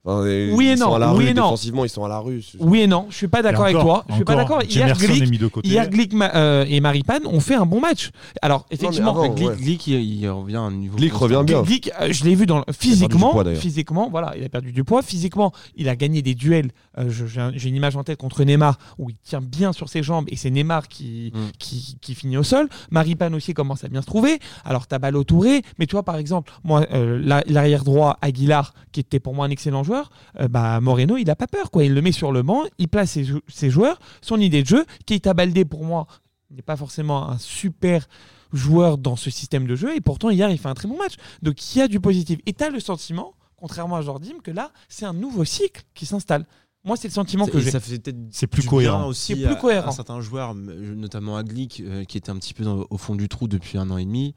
Enfin, 0.04 0.24
Oui 0.24 0.66
et 0.68 0.74
non, 0.74 0.96
oui 0.96 1.24
rue, 1.24 1.24
et 1.28 1.34
non. 1.34 1.44
défensivement, 1.44 1.84
ils 1.84 1.88
sont 1.88 2.04
à 2.04 2.08
la 2.08 2.18
rue. 2.18 2.42
oui 2.58 2.80
et 2.80 2.86
non, 2.88 3.06
je 3.10 3.16
suis 3.16 3.28
pas 3.28 3.40
d'accord 3.40 3.64
avec 3.66 3.78
toi. 3.78 4.04
Je 4.08 4.14
suis 4.16 4.24
pas 4.24 4.34
d'accord. 4.34 4.60
Hier, 4.64 4.96
Glick, 4.96 5.22
est 5.22 5.26
mis 5.30 5.38
de 5.38 5.46
côté. 5.46 5.68
Hier, 5.68 5.88
Glick 5.88 6.12
ma- 6.12 6.34
euh, 6.34 6.64
et 6.68 6.80
Maripane 6.80 7.24
ont 7.26 7.38
fait 7.38 7.54
un 7.54 7.66
bon 7.66 7.80
match. 7.80 8.10
Alors, 8.42 8.66
effectivement, 8.72 9.10
avant, 9.12 9.28
Glick, 9.28 9.48
ouais. 9.48 9.56
Glick, 9.56 9.86
il, 9.86 9.94
il 10.22 10.28
revient 10.28 10.56
à 10.56 10.60
un 10.62 10.72
niveau. 10.72 10.96
Glick 10.96 11.12
constant. 11.12 11.26
revient 11.38 11.44
bien. 11.46 11.62
Glick, 11.62 11.90
euh, 12.00 12.08
je 12.10 12.24
l'ai 12.24 12.34
vu 12.34 12.46
dans, 12.46 12.64
physiquement. 12.72 13.30
poids, 13.30 13.54
physiquement, 13.54 14.08
voilà, 14.10 14.34
il 14.36 14.42
a 14.44 14.48
perdu 14.48 14.72
du 14.72 14.82
poids. 14.82 15.02
Physiquement, 15.02 15.52
il 15.76 15.88
a 15.88 15.94
gagné 15.94 16.20
des 16.20 16.34
duels. 16.34 16.72
Euh, 16.98 17.08
J'ai 17.08 17.40
un- 17.40 17.52
j'ai 17.54 17.68
une 17.68 17.76
image 17.76 17.94
en 17.96 18.02
tête 18.02 18.18
contre 18.18 18.42
Neymar 18.42 18.78
où 18.98 19.08
il 19.08 19.16
tient 19.22 19.40
bien 19.40 19.72
sur 19.72 19.88
ses 19.88 20.02
jambes 20.02 20.24
et 20.28 20.36
c'est 20.36 20.50
Neymar 20.50 20.88
qui, 20.88 21.30
Mm. 21.32 21.38
qui, 21.60 21.96
qui 22.00 22.14
finit 22.16 22.36
au 22.36 22.42
sol. 22.42 22.68
Maripane 22.90 23.36
aussi 23.36 23.54
commence 23.54 23.84
à 23.84 23.88
bien 23.88 24.00
se 24.02 24.06
trouver. 24.06 24.40
Alors, 24.64 24.88
t'as 24.88 24.98
Ballot 24.98 25.22
Touré, 25.22 25.62
mais 25.78 25.86
tu 25.86 25.92
vois, 25.92 26.02
par 26.02 26.16
exemple, 26.16 26.52
moi, 26.64 26.84
euh, 26.92 27.20
la- 27.22 27.44
l'arrière 27.46 27.84
droit, 27.84 28.18
Aguilar, 28.20 28.74
qui 28.90 28.98
était 28.98 29.20
pour 29.20 29.34
moi 29.34 29.46
un 29.46 29.50
excellent 29.50 29.84
joueur, 29.84 29.91
euh, 30.40 30.48
bah, 30.48 30.80
Moreno, 30.80 31.16
il 31.16 31.28
a 31.30 31.36
pas 31.36 31.46
peur, 31.46 31.70
quoi. 31.70 31.84
Il 31.84 31.94
le 31.94 32.02
met 32.02 32.12
sur 32.12 32.32
le 32.32 32.42
banc, 32.42 32.62
il 32.78 32.88
place 32.88 33.12
ses, 33.12 33.24
jou- 33.24 33.40
ses 33.48 33.70
joueurs, 33.70 33.98
son 34.20 34.38
idée 34.40 34.62
de 34.62 34.68
jeu. 34.68 34.84
Keita 35.06 35.34
Baldé, 35.34 35.64
pour 35.64 35.84
moi, 35.84 36.06
n'est 36.50 36.62
pas 36.62 36.76
forcément 36.76 37.28
un 37.30 37.38
super 37.38 38.08
joueur 38.52 38.98
dans 38.98 39.16
ce 39.16 39.30
système 39.30 39.66
de 39.66 39.74
jeu, 39.74 39.96
et 39.96 40.00
pourtant, 40.00 40.28
hier, 40.30 40.50
il 40.50 40.58
fait 40.58 40.68
un 40.68 40.74
très 40.74 40.88
bon 40.88 40.98
match. 40.98 41.14
Donc, 41.40 41.74
il 41.74 41.78
y 41.78 41.82
a 41.82 41.88
du 41.88 42.00
positif. 42.00 42.38
Et 42.46 42.52
tu 42.52 42.62
as 42.64 42.68
le 42.70 42.80
sentiment, 42.80 43.34
contrairement 43.56 43.96
à 43.96 44.02
Jordim, 44.02 44.38
que 44.42 44.50
là, 44.50 44.70
c'est 44.88 45.06
un 45.06 45.14
nouveau 45.14 45.44
cycle 45.44 45.82
qui 45.94 46.04
s'installe. 46.06 46.44
Moi, 46.84 46.96
c'est 46.96 47.06
le 47.08 47.12
sentiment 47.14 47.46
que 47.46 47.60
j'ai. 47.60 47.70
ça 47.70 47.78
fait 47.80 47.98
peut-être 48.00 48.18
C'est 48.32 48.48
plus 48.48 48.66
cohérent. 48.66 49.06
aussi 49.06 49.34
C'est 49.36 49.42
plus 49.44 49.52
à- 49.52 49.56
cohérent. 49.56 49.88
à 49.88 49.92
certains 49.92 50.20
joueurs, 50.20 50.52
notamment 50.54 51.36
à 51.36 51.44
Glick, 51.44 51.80
euh, 51.80 52.02
qui 52.04 52.18
était 52.18 52.30
un 52.30 52.36
petit 52.36 52.54
peu 52.54 52.64
dans- 52.64 52.84
au 52.90 52.98
fond 52.98 53.14
du 53.14 53.28
trou 53.28 53.46
depuis 53.46 53.78
un 53.78 53.88
an 53.90 53.96
et 53.98 54.04
demi. 54.04 54.34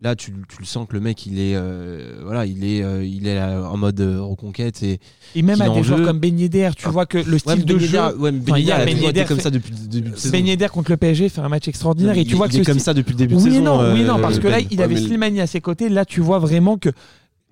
Là, 0.00 0.14
tu, 0.14 0.32
tu 0.48 0.56
le 0.60 0.64
sens 0.64 0.86
que 0.88 0.92
le 0.94 1.00
mec, 1.00 1.26
il 1.26 1.40
est, 1.40 1.56
euh, 1.56 2.20
voilà, 2.22 2.46
il 2.46 2.62
est, 2.64 2.84
euh, 2.84 3.04
il 3.04 3.26
est 3.26 3.36
euh, 3.36 3.66
en 3.66 3.76
mode 3.76 4.00
reconquête 4.00 4.80
et 4.84 5.00
Et 5.34 5.42
même 5.42 5.60
à 5.60 5.68
des 5.70 5.82
joueurs 5.82 6.02
comme 6.04 6.20
Ben 6.20 6.38
Yedder, 6.38 6.70
tu 6.76 6.88
vois 6.88 7.04
que 7.04 7.18
le 7.18 7.32
Ouais, 7.32 7.38
style 7.40 7.64
de 7.64 7.74
Ben 7.74 7.80
jeu. 7.84 8.16
Ouais, 8.16 8.30
Ben 8.30 8.56
Yedder, 8.58 8.70
a 8.72 8.84
Ben 8.84 8.94
toujours 8.94 9.08
été 9.10 9.18
Yedder 9.18 9.24
comme 9.28 9.40
ça 9.40 9.50
depuis 9.50 9.72
le 9.72 9.88
début 9.88 10.10
de 10.10 10.16
saison. 10.16 10.30
Ben 10.32 10.46
Yedder 10.46 10.68
contre 10.68 10.92
le 10.92 10.98
PSG 10.98 11.28
fait 11.28 11.40
un 11.40 11.48
match 11.48 11.66
extraordinaire 11.66 12.16
et 12.16 12.20
il, 12.20 12.26
tu 12.28 12.36
vois 12.36 12.46
il 12.46 12.50
que 12.52 12.56
est 12.58 12.64
ce 12.64 12.70
comme 12.70 12.78
ça 12.78 12.94
depuis 12.94 13.10
le 13.10 13.16
début 13.18 13.34
de 13.34 13.40
Oui 13.40 13.48
et 13.48 13.50
saison. 13.54 13.64
non, 13.64 13.92
oui 13.92 14.04
non, 14.04 14.20
parce 14.20 14.38
que 14.38 14.46
là, 14.46 14.60
il 14.60 14.78
Ouais, 14.78 14.84
avait 14.84 14.94
mais- 14.94 15.00
Slimani 15.00 15.40
à 15.40 15.48
ses 15.48 15.60
côtés. 15.60 15.88
Là, 15.88 16.04
tu 16.04 16.20
vois 16.20 16.38
vraiment 16.38 16.78
que, 16.78 16.90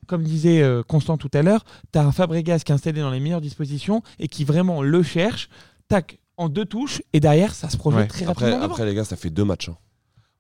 comme 0.07 0.23
disait 0.23 0.63
Constant 0.87 1.17
tout 1.17 1.31
à 1.35 1.43
l'heure, 1.43 1.65
tu 1.93 1.99
as 1.99 2.07
un 2.07 2.13
Fabregas 2.13 2.61
qui 2.61 2.71
est 2.71 2.75
installé 2.77 3.01
dans 3.01 3.11
les 3.11 3.19
meilleures 3.19 3.41
dispositions 3.41 4.03
et 4.21 4.29
qui 4.29 4.45
vraiment 4.45 4.83
le 4.83 5.03
cherche, 5.03 5.49
tac, 5.89 6.21
en 6.37 6.49
deux 6.49 6.65
touches, 6.65 7.03
et 7.13 7.19
derrière, 7.19 7.55
ça 7.57 7.71
se 7.71 7.77
projette 7.77 8.03
Ouais. 8.03 8.07
très 8.07 8.25
Après, 8.27 8.45
rapidement. 8.47 8.65
après, 8.67 8.87
les 8.87 8.95
gars, 8.95 9.05
ça 9.05 9.17
fait 9.17 9.31
deux 9.31 9.45
matchs. 9.45 9.69
hein. 9.71 9.77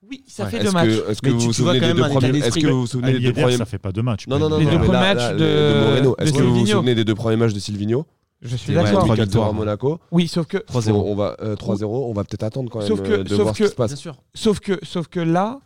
Oui, 0.08 0.22
ça 0.26 0.44
Ouais. 0.44 0.50
fait 0.50 0.62
deux 0.64 0.70
matchs. 0.70 0.88
est-ce 1.08 1.20
que 1.20 1.30
vous 1.30 1.40
vous 1.40 1.52
souvenez 1.52 1.80
des 1.80 1.92
deux 1.94 2.00
premiers 2.08 2.26
Est-ce 2.28 2.32
d'esprit, 2.32 2.60
que 2.62 2.66
ouais. 2.66 2.72
vous 2.72 2.80
vous 2.82 2.86
souvenez 2.86 3.08
À 3.08 3.12
des 3.12 3.18
deux 3.18 3.24
Yedder, 3.26 3.42
premiers 3.42 3.56
ça 3.56 3.64
fait 3.66 3.78
pas 3.78 3.92
deux 3.92 4.02
matchs. 4.02 4.26
Non, 4.28 4.38
non, 4.38 4.48
non, 4.48 4.58
Les 4.58 4.64
non, 4.64 4.70
deux 4.72 4.78
mais 4.78 4.84
premiers 4.84 4.98
là- 5.00 5.14
matchs 5.14 5.18
là, 5.18 5.34
de- 5.34 5.80
Moreno. 5.84 6.16
Est-ce 6.18 6.32
que 6.32 6.38
vous 6.42 6.48
vous 6.50 6.54
Silvino. 6.58 6.76
souvenez 6.78 6.94
des 6.94 7.04
deux 7.04 7.14
premiers 7.14 7.36
matchs 7.36 7.52
de 7.54 7.58
Silvino 7.58 8.06
Je 8.42 8.54
suis 8.56 8.72
d'accord. 8.74 9.00
trois- 9.04 9.16
4 9.16 9.24
victoires. 9.24 9.48
à 9.48 9.52
Monaco. 9.52 9.98
Oui, 10.12 10.28
sauf 10.28 10.46
que, 10.46 10.58
3-0. 10.58 11.02
On 11.06 11.14
va 11.16 11.36
euh, 11.42 11.56
3-0. 11.56 12.08
On 12.08 12.12
va 12.12 12.22
peut-être 12.24 12.42
attendre 12.44 12.70
quand 12.70 12.78
même 12.80 12.88
Sauf 12.88 13.02
que- 13.02 13.10
euh, 13.12 13.24
de 13.24 13.28
sauf 13.30 13.40
voir 13.40 13.56
ce 13.56 13.62
qui 13.64 13.68
se 13.68 13.74
passe. 13.74 13.90
Bien 13.90 13.96
sûr. 13.96 14.16
sauf 14.34 14.60
que, 14.60 14.78
sauf 14.84 15.08
que 15.08 15.20
là, 15.20 15.58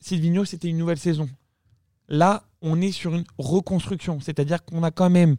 Silvino, 0.00 0.44
c'était 0.44 0.68
une 0.68 0.78
nouvelle 0.78 0.98
saison. 0.98 1.28
Là, 2.08 2.42
on 2.62 2.80
est 2.80 2.92
sur 2.92 3.14
une 3.14 3.24
reconstruction, 3.38 4.18
c'est-à-dire 4.20 4.64
qu'on 4.64 4.82
a 4.82 4.90
quand 4.90 5.08
même 5.10 5.36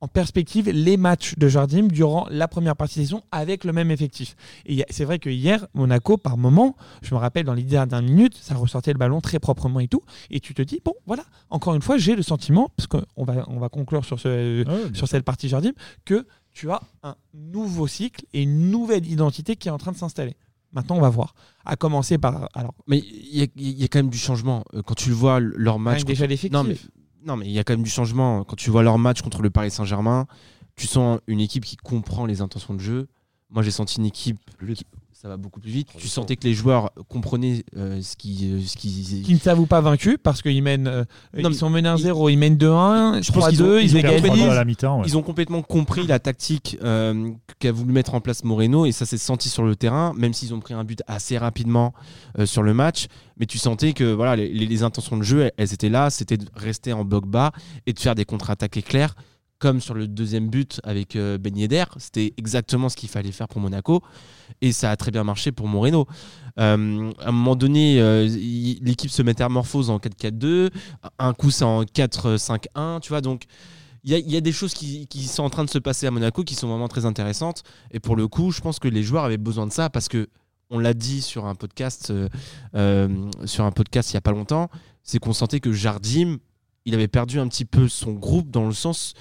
en 0.00 0.08
perspective 0.08 0.70
les 0.70 0.96
matchs 0.96 1.34
de 1.38 1.48
Jardim 1.48 1.88
durant 1.88 2.26
la 2.30 2.46
première 2.46 2.76
partie 2.76 3.00
de 3.00 3.04
saison 3.04 3.22
avec 3.32 3.64
le 3.64 3.72
même 3.72 3.90
effectif. 3.90 4.36
Et 4.66 4.84
c'est 4.90 5.04
vrai 5.04 5.18
que 5.18 5.28
hier, 5.28 5.66
Monaco, 5.74 6.16
par 6.16 6.36
moment, 6.36 6.76
je 7.02 7.14
me 7.14 7.18
rappelle 7.18 7.44
dans 7.44 7.54
les 7.54 7.64
dernières 7.64 8.02
minutes, 8.02 8.36
ça 8.40 8.54
ressortait 8.54 8.92
le 8.92 8.98
ballon 8.98 9.20
très 9.20 9.38
proprement 9.40 9.80
et 9.80 9.88
tout. 9.88 10.02
Et 10.30 10.38
tu 10.40 10.54
te 10.54 10.62
dis, 10.62 10.80
bon, 10.84 10.94
voilà, 11.06 11.24
encore 11.50 11.74
une 11.74 11.82
fois, 11.82 11.98
j'ai 11.98 12.14
le 12.14 12.22
sentiment, 12.22 12.70
parce 12.76 12.86
qu'on 12.86 13.24
va, 13.24 13.44
on 13.48 13.58
va 13.58 13.68
conclure 13.68 14.04
sur, 14.04 14.20
ce, 14.20 14.64
sur 14.94 15.08
cette 15.08 15.24
partie 15.24 15.48
Jardim, 15.48 15.72
que 16.04 16.26
tu 16.52 16.70
as 16.70 16.80
un 17.02 17.16
nouveau 17.34 17.86
cycle 17.86 18.24
et 18.32 18.42
une 18.42 18.70
nouvelle 18.70 19.04
identité 19.06 19.56
qui 19.56 19.68
est 19.68 19.72
en 19.72 19.78
train 19.78 19.92
de 19.92 19.96
s'installer. 19.96 20.36
Maintenant, 20.72 20.96
on 20.96 21.00
va 21.00 21.08
voir. 21.08 21.34
À 21.64 21.76
commencer 21.76 22.18
par. 22.18 22.48
Alors, 22.54 22.74
Mais 22.86 22.98
il 22.98 23.38
y, 23.38 23.42
a- 23.42 23.46
il 23.56 23.80
y 23.80 23.84
a 23.84 23.88
quand 23.88 24.00
même 24.00 24.10
du 24.10 24.18
changement. 24.18 24.64
Euh, 24.74 24.82
Quand 24.82 24.94
tu 24.94 25.08
le 25.08 25.14
vois, 25.14 25.40
leur 25.40 25.78
match. 25.78 26.04
déjà 26.04 26.26
l'effectif. 26.26 26.52
Non, 26.52 26.62
mais, 26.62 26.76
non, 27.24 27.36
mais 27.36 27.46
il 27.46 27.52
y 27.52 27.58
a 27.58 27.64
quand 27.64 27.72
même 27.74 27.82
du 27.82 27.90
changement. 27.90 28.44
Quand 28.44 28.56
tu 28.56 28.70
vois 28.70 28.82
leur 28.82 28.98
match 28.98 29.22
contre 29.22 29.42
le 29.42 29.50
Paris 29.50 29.70
Saint-Germain, 29.70 30.26
tu 30.76 30.86
sens 30.86 31.20
une 31.26 31.40
équipe 31.40 31.64
qui 31.64 31.76
comprend 31.76 32.26
les 32.26 32.40
intentions 32.40 32.74
de 32.74 32.80
jeu. 32.80 33.08
Moi, 33.50 33.62
j'ai 33.62 33.70
senti 33.70 33.98
une 33.98 34.06
équipe. 34.06 34.38
qui- 34.74 34.86
ça 35.20 35.26
va 35.28 35.36
beaucoup 35.36 35.58
plus 35.58 35.72
vite. 35.72 35.88
Tu 35.98 36.06
sentais 36.06 36.36
que 36.36 36.44
les 36.44 36.54
joueurs 36.54 36.92
comprenaient 37.08 37.64
euh, 37.76 38.00
ce 38.00 38.14
qui. 38.16 38.50
euh, 38.52 38.60
ce 38.64 38.76
qui... 38.76 39.22
qui 39.24 39.34
ne 39.34 39.38
s'avouent 39.40 39.66
pas 39.66 39.80
vachus 39.80 40.16
parce 40.22 40.42
qu'ils 40.42 40.62
mènent. 40.62 40.86
euh, 40.86 41.04
Non, 41.36 41.50
ils 41.50 41.56
sont 41.56 41.68
menés 41.70 41.88
1-0, 41.88 42.28
ils- 42.30 42.34
ils, 42.34 42.38
mènent 42.38 42.56
2-1, 42.56 43.20
Je 43.24 43.32
pense 43.32 43.48
qu'ils 43.48 43.60
ont- 43.62 43.66
3-2, 43.66 43.80
ils 43.82 43.90
ils 43.90 43.96
ont 43.96 44.00
Perd 44.00 44.14
égalisent. 44.24 44.44
3-2 44.44 44.50
à 44.50 44.54
la 44.54 44.64
mi-temps. 44.64 45.00
ouais. 45.00 45.04
Ils 45.08 45.16
ont 45.16 45.22
complètement 45.22 45.62
compris 45.62 46.06
la 46.06 46.20
tactique 46.20 46.78
euh, 46.84 47.32
qu'a 47.58 47.72
voulu 47.72 47.92
mettre 47.92 48.14
en 48.14 48.20
place 48.20 48.44
Moreno 48.44 48.86
et 48.86 48.92
ça 48.92 49.06
s'est 49.06 49.18
senti 49.18 49.48
sur 49.48 49.64
le 49.64 49.74
terrain, 49.74 50.12
même 50.16 50.32
s'ils 50.34 50.54
ont 50.54 50.60
pris 50.60 50.74
un 50.74 50.84
but 50.84 51.02
assez 51.08 51.36
rapidement 51.36 51.94
euh, 52.38 52.46
sur 52.46 52.62
le 52.62 52.72
match. 52.72 53.06
Mais 53.40 53.46
tu 53.46 53.58
sentais 53.58 53.94
que 53.94 54.12
voilà, 54.12 54.36
les, 54.36 54.48
les- 54.52 54.66
les 54.66 54.82
intentions 54.84 55.16
de 55.16 55.24
jeu, 55.24 55.40
elles, 55.42 55.52
elles 55.56 55.74
étaient 55.74 55.88
là, 55.88 56.10
c'était 56.10 56.36
de 56.36 56.46
rester 56.54 56.92
en 56.92 57.04
bloc 57.04 57.26
bas 57.26 57.50
et 57.86 57.92
de 57.92 57.98
faire 57.98 58.14
des 58.14 58.24
contre-attaques 58.24 58.76
éclairs, 58.76 59.16
comme 59.58 59.80
sur 59.80 59.94
le 59.94 60.06
deuxième 60.06 60.48
but 60.48 60.80
avec 60.84 61.16
euh, 61.16 61.38
Ben 61.38 61.56
Yedder. 61.56 61.84
C'était 61.96 62.32
exactement 62.36 62.88
ce 62.88 62.96
qu'il 62.96 63.08
fallait 63.08 63.32
faire 63.32 63.48
pour 63.48 63.60
Monaco 63.60 64.02
et 64.60 64.72
ça 64.72 64.90
a 64.90 64.96
très 64.96 65.10
bien 65.10 65.24
marché 65.24 65.52
pour 65.52 65.66
Moreno. 65.66 66.06
Euh, 66.58 67.12
à 67.18 67.28
un 67.28 67.32
moment 67.32 67.56
donné, 67.56 68.00
euh, 68.00 68.26
l'équipe 68.82 69.10
se 69.10 69.22
métamorphose 69.22 69.90
en 69.90 69.98
4-4-2, 69.98 70.70
un 71.18 71.34
coup 71.34 71.50
c'est 71.50 71.64
en 71.64 71.82
4-5-1, 71.84 73.00
tu 73.00 73.10
vois, 73.10 73.20
donc 73.20 73.44
il 74.04 74.12
y, 74.12 74.36
a- 74.36 74.40
des 74.40 74.52
choses 74.52 74.74
qui, 74.74 75.06
sont 75.26 75.42
en 75.42 75.50
train 75.50 75.64
de 75.64 75.70
se 75.70 75.78
passer 75.78 76.06
à 76.06 76.10
Monaco 76.10 76.42
qui 76.42 76.54
sont 76.54 76.68
vraiment 76.68 76.88
très 76.88 77.04
intéressantes. 77.04 77.62
Et 77.90 78.00
pour 78.00 78.16
le 78.16 78.26
coup, 78.26 78.52
je 78.52 78.60
pense 78.60 78.78
que 78.78 78.88
les 78.88 79.02
joueurs 79.02 79.24
avaient 79.24 79.36
besoin 79.36 79.66
de 79.66 79.72
ça 79.72 79.90
parce 79.90 80.08
que 80.08 80.28
on 80.70 80.78
l'a 80.78 80.94
dit 80.94 81.20
sur 81.20 81.46
un 81.46 81.54
podcast, 81.54 82.12
sur 83.44 83.64
un 83.64 83.72
podcast 83.72 84.10
il 84.12 84.14
y 84.14 84.16
a 84.16 84.20
pas 84.20 84.30
longtemps, 84.32 84.70
c'est 85.02 85.18
qu'on 85.18 85.32
sentait 85.32 85.60
que 85.60 85.72
Jardim, 85.72 86.38
il 86.86 86.94
avait 86.94 87.08
perdu 87.08 87.38
un 87.38 87.48
petit 87.48 87.64
peu 87.64 87.88
son 87.88 88.12
groupe 88.12 88.50
dans 88.50 88.66
le 88.66 88.72
sens 88.72 89.14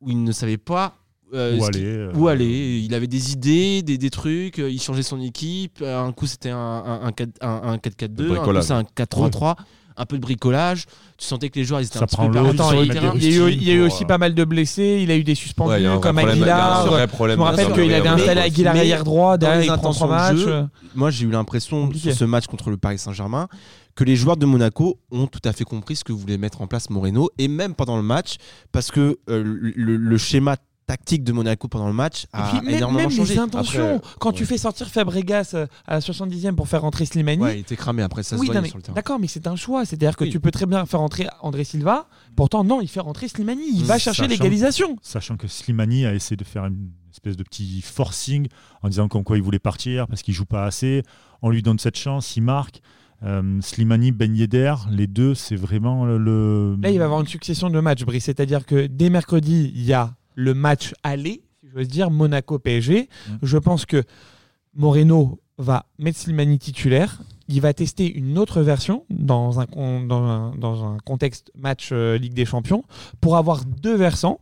où 0.00 0.10
il 0.10 0.22
ne 0.22 0.32
savait 0.32 0.58
pas 0.58 0.96
euh, 1.34 1.58
Où 1.58 1.64
aller 1.64 1.84
euh, 1.84 2.12
où 2.14 2.28
aller. 2.28 2.80
Il 2.84 2.94
avait 2.94 3.08
des 3.08 3.32
idées, 3.32 3.82
des, 3.82 3.98
des 3.98 4.10
trucs, 4.10 4.60
euh, 4.60 4.70
il 4.70 4.80
changeait 4.80 5.02
son 5.02 5.20
équipe. 5.20 5.82
Un 5.82 6.12
coup, 6.12 6.26
c'était 6.26 6.50
un, 6.50 6.56
un, 6.58 7.02
un 7.06 7.10
4- 7.10 7.28
un- 7.40 7.62
un 7.72 7.76
4-4-2, 7.78 8.22
un 8.32 8.44
coup, 8.44 8.62
c'est 8.62 8.72
un 8.74 8.82
4-3-3, 8.84 9.56
un 9.96 10.06
peu 10.06 10.16
de 10.16 10.22
bricolage. 10.22 10.86
Tu 11.18 11.26
sentais 11.26 11.48
que 11.48 11.58
les 11.58 11.64
joueurs 11.64 11.80
ils 11.80 11.86
étaient 11.86 11.98
Ça 11.98 12.04
un 12.04 12.06
petit 12.06 12.16
peu 12.16 12.30
perdus 12.30 12.50
Attends, 12.50 12.68
sur 12.70 12.78
le 12.80 12.86
il, 12.86 12.92
terrain. 12.92 13.14
y 13.16 13.26
a 13.26 13.30
eu, 13.30 13.50
il 13.52 13.62
y 13.62 13.70
a 13.70 13.74
eu 13.74 13.80
aussi 13.82 14.04
euh, 14.04 14.06
pas 14.06 14.18
mal 14.18 14.34
de 14.34 14.44
blessés. 14.44 15.00
Il 15.02 15.10
a 15.10 15.16
eu 15.16 15.24
des 15.24 15.34
suspendus 15.34 15.70
Ouais, 15.70 15.80
il 15.80 15.84
y 15.84 15.86
a 15.86 15.92
un 15.92 15.96
vrai 15.96 16.02
comme 16.02 16.18
Aguilar. 16.18 16.86
Je 16.86 17.36
me 17.36 17.42
rappelle 17.42 17.72
qu'il 17.72 17.94
avait 17.94 18.08
installé. 18.08 18.40
Aguilar 18.40 18.76
arrière 18.76 19.04
droit, 19.04 19.38
derrière 19.38 19.60
les 19.60 19.66
il 19.66 19.72
prend 19.80 19.92
trois 19.92 20.08
matchs. 20.08 20.46
Moi, 20.94 21.10
j'ai 21.10 21.26
eu 21.26 21.30
l'impression 21.30 21.90
sur 21.92 22.12
ce 22.14 22.24
match 22.24 22.46
contre 22.46 22.70
le 22.70 22.76
Paris 22.76 22.98
Saint-Germain 22.98 23.48
que 23.94 24.04
les 24.04 24.14
joueurs 24.14 24.36
de 24.36 24.44
Monaco 24.44 24.98
ont 25.10 25.26
tout 25.26 25.40
à 25.44 25.54
fait 25.54 25.64
compris 25.64 25.96
ce 25.96 26.04
que 26.04 26.12
voulait 26.12 26.36
mettre 26.36 26.60
en 26.60 26.66
place 26.66 26.90
Moreno 26.90 27.30
et 27.38 27.48
même 27.48 27.74
pendant 27.74 27.96
le 27.96 28.02
match 28.02 28.36
parce 28.70 28.90
que 28.90 29.18
euh, 29.30 29.42
le, 29.42 29.96
le 29.96 30.18
schéma 30.18 30.56
tactique 30.86 31.24
de 31.24 31.32
Monaco 31.32 31.66
pendant 31.68 31.88
le 31.88 31.92
match 31.92 32.24
Et 32.24 32.28
a 32.32 32.60
puis 32.60 32.74
énormément 32.74 33.08
même 33.08 33.10
changé. 33.10 33.34
les 33.34 33.40
intentions. 33.40 33.96
Après, 33.96 34.10
Quand 34.20 34.30
ouais. 34.30 34.36
tu 34.36 34.46
fais 34.46 34.56
sortir 34.58 34.88
Fabregas 34.88 35.50
euh, 35.54 35.66
à 35.86 35.94
la 35.94 36.00
70e 36.00 36.54
pour 36.54 36.68
faire 36.68 36.82
rentrer 36.82 37.06
Slimani, 37.06 37.42
Ouais, 37.42 37.56
il 37.56 37.60
était 37.60 37.76
cramé 37.76 38.02
après 38.02 38.22
ça 38.22 38.36
se 38.36 38.40
oui, 38.40 38.48
mais- 38.54 38.68
sur 38.68 38.76
le 38.78 38.82
terrain. 38.82 38.94
d'accord, 38.94 39.18
mais 39.18 39.26
c'est 39.26 39.46
un 39.46 39.56
choix. 39.56 39.84
C'est-à-dire 39.84 40.16
que 40.16 40.24
Oui. 40.24 40.30
tu 40.30 40.38
peux 40.40 40.50
très 40.50 40.66
bien 40.66 40.86
faire 40.86 41.00
rentrer 41.00 41.26
André 41.42 41.64
Silva. 41.64 42.06
Pourtant, 42.36 42.62
non, 42.64 42.80
il 42.80 42.88
fait 42.88 43.00
rentrer 43.00 43.28
Slimani. 43.28 43.64
Il 43.74 43.84
va 43.84 43.98
chercher 43.98 44.28
l'égalisation. 44.28 44.96
Sachant 45.02 45.36
que 45.36 45.48
Slimani 45.48 46.06
a 46.06 46.14
essayé 46.14 46.36
de 46.36 46.44
faire 46.44 46.64
une 46.66 46.90
espèce 47.12 47.36
de 47.36 47.42
petit 47.42 47.82
forcing 47.82 48.46
en 48.82 48.88
disant 48.88 49.08
comme 49.08 49.24
quoi 49.24 49.36
il 49.36 49.42
voulait 49.42 49.58
partir 49.58 50.06
parce 50.06 50.22
qu'il 50.22 50.34
joue 50.34 50.44
pas 50.46 50.64
assez. 50.64 51.02
On 51.42 51.50
lui 51.50 51.62
donne 51.62 51.78
cette 51.78 51.96
chance, 51.96 52.36
il 52.36 52.42
marque. 52.42 52.80
Euh, 53.22 53.60
Slimani, 53.62 54.12
Ben 54.12 54.36
Yedder, 54.36 54.74
les 54.90 55.06
deux, 55.06 55.34
c'est 55.34 55.56
vraiment 55.56 56.04
le. 56.04 56.76
Là, 56.82 56.90
il 56.90 56.98
va 56.98 57.02
y 57.02 57.04
avoir 57.04 57.20
une 57.22 57.26
succession 57.26 57.70
de 57.70 57.80
matchs, 57.80 58.04
Brice. 58.04 58.24
C'est-à-dire 58.24 58.66
que 58.66 58.86
dès 58.86 59.08
mercredi, 59.10 59.72
il 59.74 59.82
y 59.84 59.94
a 59.94 60.14
le 60.36 60.54
match 60.54 60.94
aller, 61.02 61.42
si 61.60 61.68
j'ose 61.74 61.88
dire, 61.88 62.10
Monaco-PSG. 62.10 63.08
Mm. 63.28 63.32
Je 63.42 63.58
pense 63.58 63.84
que 63.84 64.04
Moreno 64.74 65.40
va 65.58 65.86
mettre 65.98 66.18
Slimani 66.18 66.58
titulaire. 66.58 67.22
Il 67.48 67.60
va 67.60 67.72
tester 67.72 68.12
une 68.12 68.38
autre 68.38 68.60
version 68.60 69.04
dans 69.08 69.60
un, 69.60 69.66
dans 70.06 70.22
un, 70.22 70.54
dans 70.56 70.84
un 70.84 70.98
contexte 70.98 71.50
match 71.56 71.90
euh, 71.92 72.18
Ligue 72.18 72.34
des 72.34 72.44
Champions 72.44 72.84
pour 73.20 73.36
avoir 73.36 73.64
deux 73.64 73.96
versants. 73.96 74.40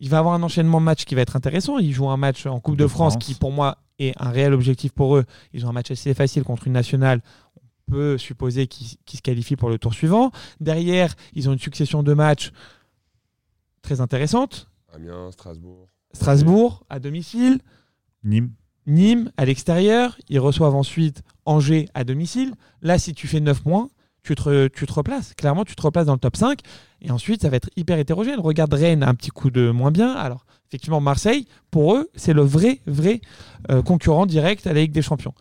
Il 0.00 0.10
va 0.10 0.18
avoir 0.18 0.34
un 0.34 0.42
enchaînement 0.42 0.80
de 0.80 0.84
matchs 0.84 1.04
qui 1.04 1.14
va 1.14 1.22
être 1.22 1.36
intéressant. 1.36 1.78
Il 1.78 1.92
joue 1.92 2.08
un 2.08 2.16
match 2.16 2.46
en 2.46 2.60
Coupe 2.60 2.76
de, 2.76 2.82
de 2.82 2.88
France, 2.88 3.14
France. 3.14 3.24
qui, 3.24 3.34
pour 3.34 3.52
moi, 3.52 3.78
est 3.98 4.12
un 4.18 4.30
réel 4.30 4.52
objectif 4.52 4.92
pour 4.92 5.16
eux. 5.16 5.24
Ils 5.52 5.64
ont 5.64 5.68
un 5.70 5.72
match 5.72 5.90
assez 5.90 6.12
facile 6.12 6.42
contre 6.42 6.66
une 6.66 6.72
nationale. 6.72 7.22
On 7.56 7.92
peut 7.92 8.18
supposer 8.18 8.66
qu'ils 8.66 8.98
qu'ils 9.06 9.18
se 9.18 9.22
qualifient 9.22 9.56
pour 9.56 9.70
le 9.70 9.78
tour 9.78 9.94
suivant. 9.94 10.32
Derrière, 10.60 11.14
ils 11.34 11.48
ont 11.48 11.52
une 11.52 11.60
succession 11.60 12.02
de 12.02 12.12
matchs 12.12 12.52
très 13.80 14.00
intéressante. 14.00 14.68
Amiens, 14.92 15.30
Strasbourg. 15.32 15.88
Strasbourg 16.12 16.84
à 16.88 16.98
domicile, 16.98 17.60
Nîmes. 18.24 18.52
Nîmes 18.86 19.30
à 19.36 19.44
l'extérieur. 19.44 20.18
Ils 20.28 20.40
reçoivent 20.40 20.74
ensuite 20.74 21.22
Angers 21.44 21.88
à 21.94 22.04
domicile. 22.04 22.54
Là, 22.82 22.98
si 22.98 23.14
tu 23.14 23.26
fais 23.26 23.40
9 23.40 23.62
points, 23.62 23.88
tu 24.22 24.34
te, 24.34 24.68
tu 24.68 24.86
te 24.86 24.92
replaces. 24.92 25.34
Clairement, 25.34 25.64
tu 25.64 25.74
te 25.74 25.82
replaces 25.82 26.06
dans 26.06 26.12
le 26.12 26.18
top 26.18 26.36
5. 26.36 26.60
Et 27.00 27.10
ensuite, 27.10 27.42
ça 27.42 27.48
va 27.48 27.56
être 27.56 27.70
hyper 27.76 27.98
hétérogène. 27.98 28.38
Regarde 28.40 28.72
Rennes, 28.74 29.02
un 29.02 29.14
petit 29.14 29.30
coup 29.30 29.50
de 29.50 29.70
moins 29.70 29.90
bien. 29.90 30.12
Alors, 30.12 30.46
effectivement, 30.68 31.00
Marseille, 31.00 31.46
pour 31.70 31.94
eux, 31.94 32.10
c'est 32.14 32.32
le 32.32 32.42
vrai, 32.42 32.80
vrai 32.86 33.20
euh, 33.70 33.82
concurrent 33.82 34.26
direct 34.26 34.66
à 34.66 34.72
la 34.72 34.80
Ligue 34.80 34.92
des 34.92 35.02
Champions. 35.02 35.34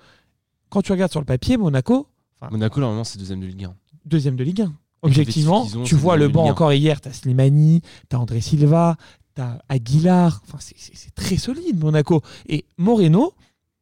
Quand 0.69 0.81
tu 0.81 0.91
regardes 0.91 1.11
sur 1.11 1.19
le 1.19 1.25
papier, 1.25 1.57
Monaco, 1.57 2.07
Monaco, 2.49 2.79
normalement, 2.79 3.03
c'est 3.03 3.19
deuxième 3.19 3.39
de 3.39 3.45
Ligue 3.45 3.65
1. 3.65 3.75
deuxième 4.05 4.35
de 4.35 4.43
Ligue 4.43 4.61
1. 4.61 4.73
Objectivement, 5.03 5.67
ont, 5.75 5.83
tu 5.83 5.95
vois 5.95 6.15
le 6.15 6.27
banc 6.27 6.47
1. 6.47 6.51
encore 6.51 6.73
hier, 6.73 7.01
tu 7.01 7.09
as 7.09 7.13
Slimani, 7.13 7.81
tu 8.09 8.15
as 8.15 8.19
André 8.19 8.39
Silva, 8.39 8.97
tu 9.35 9.41
as 9.41 9.61
Aguilar. 9.69 10.41
Enfin, 10.47 10.57
c'est- 10.59 11.13
très 11.15 11.37
solide, 11.37 11.79
Monaco. 11.79 12.21
Et 12.47 12.65
Moreno, 12.77 13.33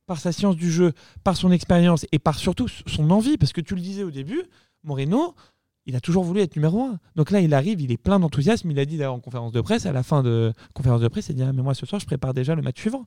par 0.06 0.20
sa 0.20 0.32
science 0.32 0.56
du 0.56 0.72
jeu, 0.72 0.94
par 1.24 1.38
son 1.38 1.52
expérience 1.52 2.06
et 2.12 2.20
par 2.20 2.38
surtout 2.40 2.68
son 2.68 3.10
envie, 3.12 3.38
parce 3.38 3.54
que 3.54 3.62
tu 3.62 3.76
le 3.76 3.82
disais 3.82 4.04
au 4.04 4.12
début, 4.12 4.42
Moreno, 4.84 5.36
il 5.86 5.96
a 5.96 6.00
toujours 6.00 6.24
voulu 6.24 6.42
être 6.42 6.56
numéro 6.56 6.84
un. 6.84 7.00
Donc 7.16 7.32
là, 7.32 7.42
il 7.42 7.54
arrive, 7.54 7.82
il 7.82 7.92
est 7.92 7.98
plein 7.98 8.20
d'enthousiasme. 8.20 8.70
Il 8.70 8.80
a 8.80 8.86
dit 8.86 8.98
d'ailleurs 8.98 9.14
en 9.14 9.20
conférence 9.20 9.52
de 9.52 9.62
presse, 9.62 9.86
à 9.86 9.92
la 9.92 10.04
fin 10.04 10.22
de 10.24 10.54
conférence 10.74 11.02
de 11.02 11.08
presse, 11.08 11.30
il 11.30 11.32
a 11.32 11.36
dit 11.36 11.44
Ah, 11.44 11.54
Mais 11.54 11.62
moi, 11.62 11.74
ce 11.74 11.86
soir, 11.86 12.00
je 12.00 12.06
prépare 12.06 12.34
déjà 12.34 12.56
le 12.56 12.62
match 12.62 12.80
suivant. 12.80 13.06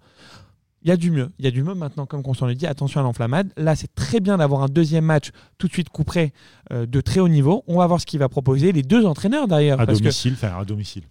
Il 0.85 0.89
y 0.89 0.91
a 0.91 0.97
du 0.97 1.13
mieux. 1.13 1.31
Il 1.39 1.45
y 1.45 1.49
a 1.49 1.53
du 1.53 1.63
mieux 1.63 1.75
maintenant, 1.75 2.07
comme 2.07 2.25
Constant 2.25 2.47
le 2.47 2.57
dit. 2.57 2.67
Attention 2.67 2.99
à 3.01 3.05
l'enflammade. 3.05 3.53
Là, 3.57 3.77
c'est 3.77 3.95
très 3.95 4.19
bien 4.19 4.39
d'avoir 4.39 4.63
un 4.63 4.69
deuxième 4.69 5.05
match 5.05 5.31
tout 5.59 5.69
de 5.69 5.73
suite 5.73 5.91
couperé 5.91 6.33
euh, 6.73 6.87
de 6.87 7.01
très 7.01 7.21
haut 7.21 7.29
niveau. 7.29 7.63
On 7.69 7.79
va 7.79 7.87
voir 7.87 8.01
ce 8.01 8.07
qu'il 8.07 8.19
va 8.19 8.29
proposer. 8.29 8.73
Les 8.73 8.83
deux 8.83 9.07
entraîneurs 9.07 9.47
d'ailleurs. 9.47 9.81
À 9.81 9.87
parce 9.87 9.99
que 9.99 10.03
domicile, 10.05 10.33
enfin 10.35 10.59
à 10.59 10.65
domicile. 10.65 11.05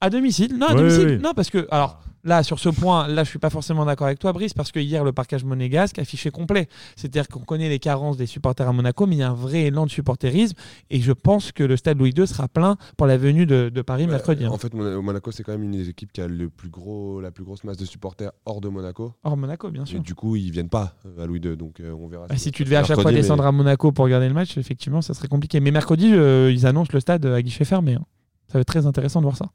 À 0.00 0.10
domicile 0.10 0.56
Non, 0.58 0.66
à 0.66 0.74
domicile. 0.74 1.20
Non, 1.22 1.32
parce 1.34 1.50
que. 1.50 1.66
Alors, 1.70 2.00
là, 2.24 2.42
sur 2.42 2.58
ce 2.58 2.68
point, 2.68 3.06
là, 3.08 3.24
je 3.24 3.30
suis 3.30 3.38
pas 3.38 3.50
forcément 3.50 3.84
d'accord 3.86 4.06
avec 4.08 4.18
toi, 4.18 4.32
Brice, 4.32 4.52
parce 4.52 4.72
que 4.72 4.78
hier, 4.80 5.04
le 5.04 5.12
parcage 5.12 5.44
monégasque 5.44 5.98
affichait 5.98 6.30
complet. 6.30 6.68
C'est-à-dire 6.96 7.28
qu'on 7.28 7.40
connaît 7.40 7.68
les 7.68 7.78
carences 7.78 8.16
des 8.16 8.26
supporters 8.26 8.68
à 8.68 8.72
Monaco, 8.72 9.06
mais 9.06 9.14
il 9.16 9.18
y 9.20 9.22
a 9.22 9.30
un 9.30 9.34
vrai 9.34 9.62
élan 9.64 9.86
de 9.86 9.90
supporterisme. 9.90 10.56
Et 10.90 11.00
je 11.00 11.12
pense 11.12 11.52
que 11.52 11.62
le 11.62 11.76
stade 11.76 11.98
Louis 11.98 12.10
II 12.16 12.26
sera 12.26 12.48
plein 12.48 12.76
pour 12.96 13.06
la 13.06 13.16
venue 13.16 13.46
de, 13.46 13.70
de 13.72 13.82
Paris 13.82 14.06
mercredi. 14.06 14.44
hein. 14.44 14.50
En 14.50 14.58
fait, 14.58 14.74
Mon- 14.74 15.02
Monaco, 15.02 15.30
c'est 15.30 15.42
quand 15.44 15.52
même 15.52 15.62
une 15.62 15.70
des 15.72 15.88
équipes 15.88 16.12
qui 16.12 16.20
a 16.20 16.26
le 16.28 16.50
plus 16.50 16.68
gros, 16.68 17.20
la 17.20 17.30
plus 17.30 17.44
grosse 17.44 17.64
masse 17.64 17.76
de 17.78 17.84
supporters 17.84 18.32
hors 18.44 18.60
de 18.60 18.68
Monaco. 18.68 19.14
Hors 19.24 19.36
Monaco, 19.36 19.70
bien 19.70 19.84
Et 19.84 19.86
sûr. 19.86 20.00
du 20.00 20.14
coup, 20.14 20.36
ils 20.36 20.50
viennent 20.50 20.68
pas 20.68 20.94
euh, 21.06 21.22
à 21.24 21.26
Louis 21.26 21.40
II, 21.40 21.56
donc 21.56 21.80
euh, 21.80 21.92
on 21.98 22.06
verra. 22.08 22.26
Bah, 22.26 22.36
si 22.36 22.50
tu 22.50 22.64
va 22.64 22.66
devais 22.66 22.76
à 22.76 22.84
chaque 22.84 23.00
fois 23.00 23.12
descendre 23.12 23.42
mais- 23.44 23.48
à 23.48 23.52
Monaco 23.52 23.92
pour 23.92 24.04
regarder 24.04 24.28
le 24.28 24.34
match, 24.34 24.58
effectivement, 24.58 25.00
ça 25.00 25.14
serait 25.14 25.28
compliqué. 25.28 25.60
Mais 25.60 25.70
mercredi, 25.70 26.10
euh, 26.12 26.50
ils 26.52 26.66
annoncent 26.66 26.90
le 26.92 27.00
stade 27.00 27.24
à 27.24 27.40
guichet 27.40 27.64
fermé. 27.64 27.94
hein. 27.94 28.04
Ça 28.48 28.54
va 28.58 28.60
être 28.60 28.68
très 28.68 28.86
intéressant 28.86 29.20
de 29.20 29.24
voir 29.24 29.36
ça. 29.36 29.46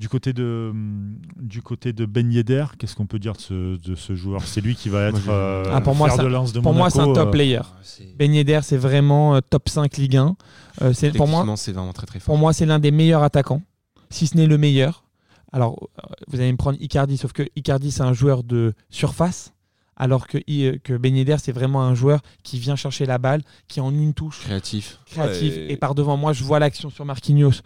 Du 0.00 0.08
côté 0.08 0.32
de, 0.32 0.72
du 1.36 1.60
côté 1.60 1.92
de 1.92 2.06
Ben 2.06 2.32
Yedder, 2.32 2.64
qu'est-ce 2.78 2.96
qu'on 2.96 3.04
peut 3.04 3.18
dire 3.18 3.34
de 3.34 3.38
ce, 3.40 3.76
de 3.76 3.94
ce 3.94 4.14
joueur? 4.14 4.40
C'est 4.46 4.62
lui 4.62 4.74
qui 4.74 4.88
va 4.88 5.08
être 5.08 5.28
euh, 5.28 5.62
Ah, 5.70 5.82
pour 5.82 5.94
moi, 5.94 6.08
de 6.16 6.26
lance 6.26 6.54
de 6.54 6.60
Pour 6.60 6.72
moi, 6.72 6.88
c'est 6.88 7.00
un 7.00 7.12
top 7.12 7.28
euh, 7.28 7.30
player. 7.30 7.60
C'est- 7.82 8.16
Ben 8.16 8.32
Yedder, 8.32 8.60
c'est 8.62 8.78
vraiment 8.78 9.34
euh, 9.36 9.40
top 9.40 9.68
5 9.68 9.94
Ligue 9.98 10.16
1. 10.16 10.36
Euh, 10.80 10.94
c'est, 10.94 11.10
pour 11.14 11.28
moi, 11.28 11.44
c'est 11.56 11.72
vraiment 11.72 11.92
très 11.92 12.06
très 12.06 12.18
fort. 12.18 12.32
Pour 12.32 12.38
moi, 12.38 12.54
c'est 12.54 12.64
l'un 12.64 12.78
des 12.78 12.90
meilleurs 12.92 13.22
attaquants, 13.22 13.60
si 14.08 14.26
ce 14.26 14.38
n'est 14.38 14.46
le 14.46 14.56
meilleur. 14.56 15.04
Alors, 15.52 15.90
vous 16.28 16.40
allez 16.40 16.50
me 16.52 16.56
prendre 16.56 16.78
Icardi, 16.80 17.18
sauf 17.18 17.34
que 17.34 17.42
Icardi, 17.54 17.90
c'est 17.90 18.00
un 18.02 18.14
joueur 18.14 18.42
de 18.42 18.72
surface, 18.88 19.52
alors 19.96 20.26
que, 20.28 20.38
que 20.78 20.96
Ben 20.96 21.14
Yedder, 21.14 21.36
c'est 21.42 21.52
vraiment 21.52 21.82
un 21.82 21.94
joueur 21.94 22.20
qui 22.42 22.58
vient 22.58 22.74
chercher 22.76 23.04
la 23.04 23.18
balle, 23.18 23.42
qui 23.68 23.80
en 23.82 23.90
une 23.92 24.14
touche, 24.14 24.40
Créatif. 24.40 24.98
créatif, 25.04 25.52
Ouais. 25.56 25.66
et 25.72 25.76
par 25.76 25.94
devant 25.94 26.16
moi, 26.16 26.32
je 26.32 26.42
vois 26.42 26.58
l'action 26.58 26.88
sur 26.88 27.04
Marquinhos. 27.04 27.60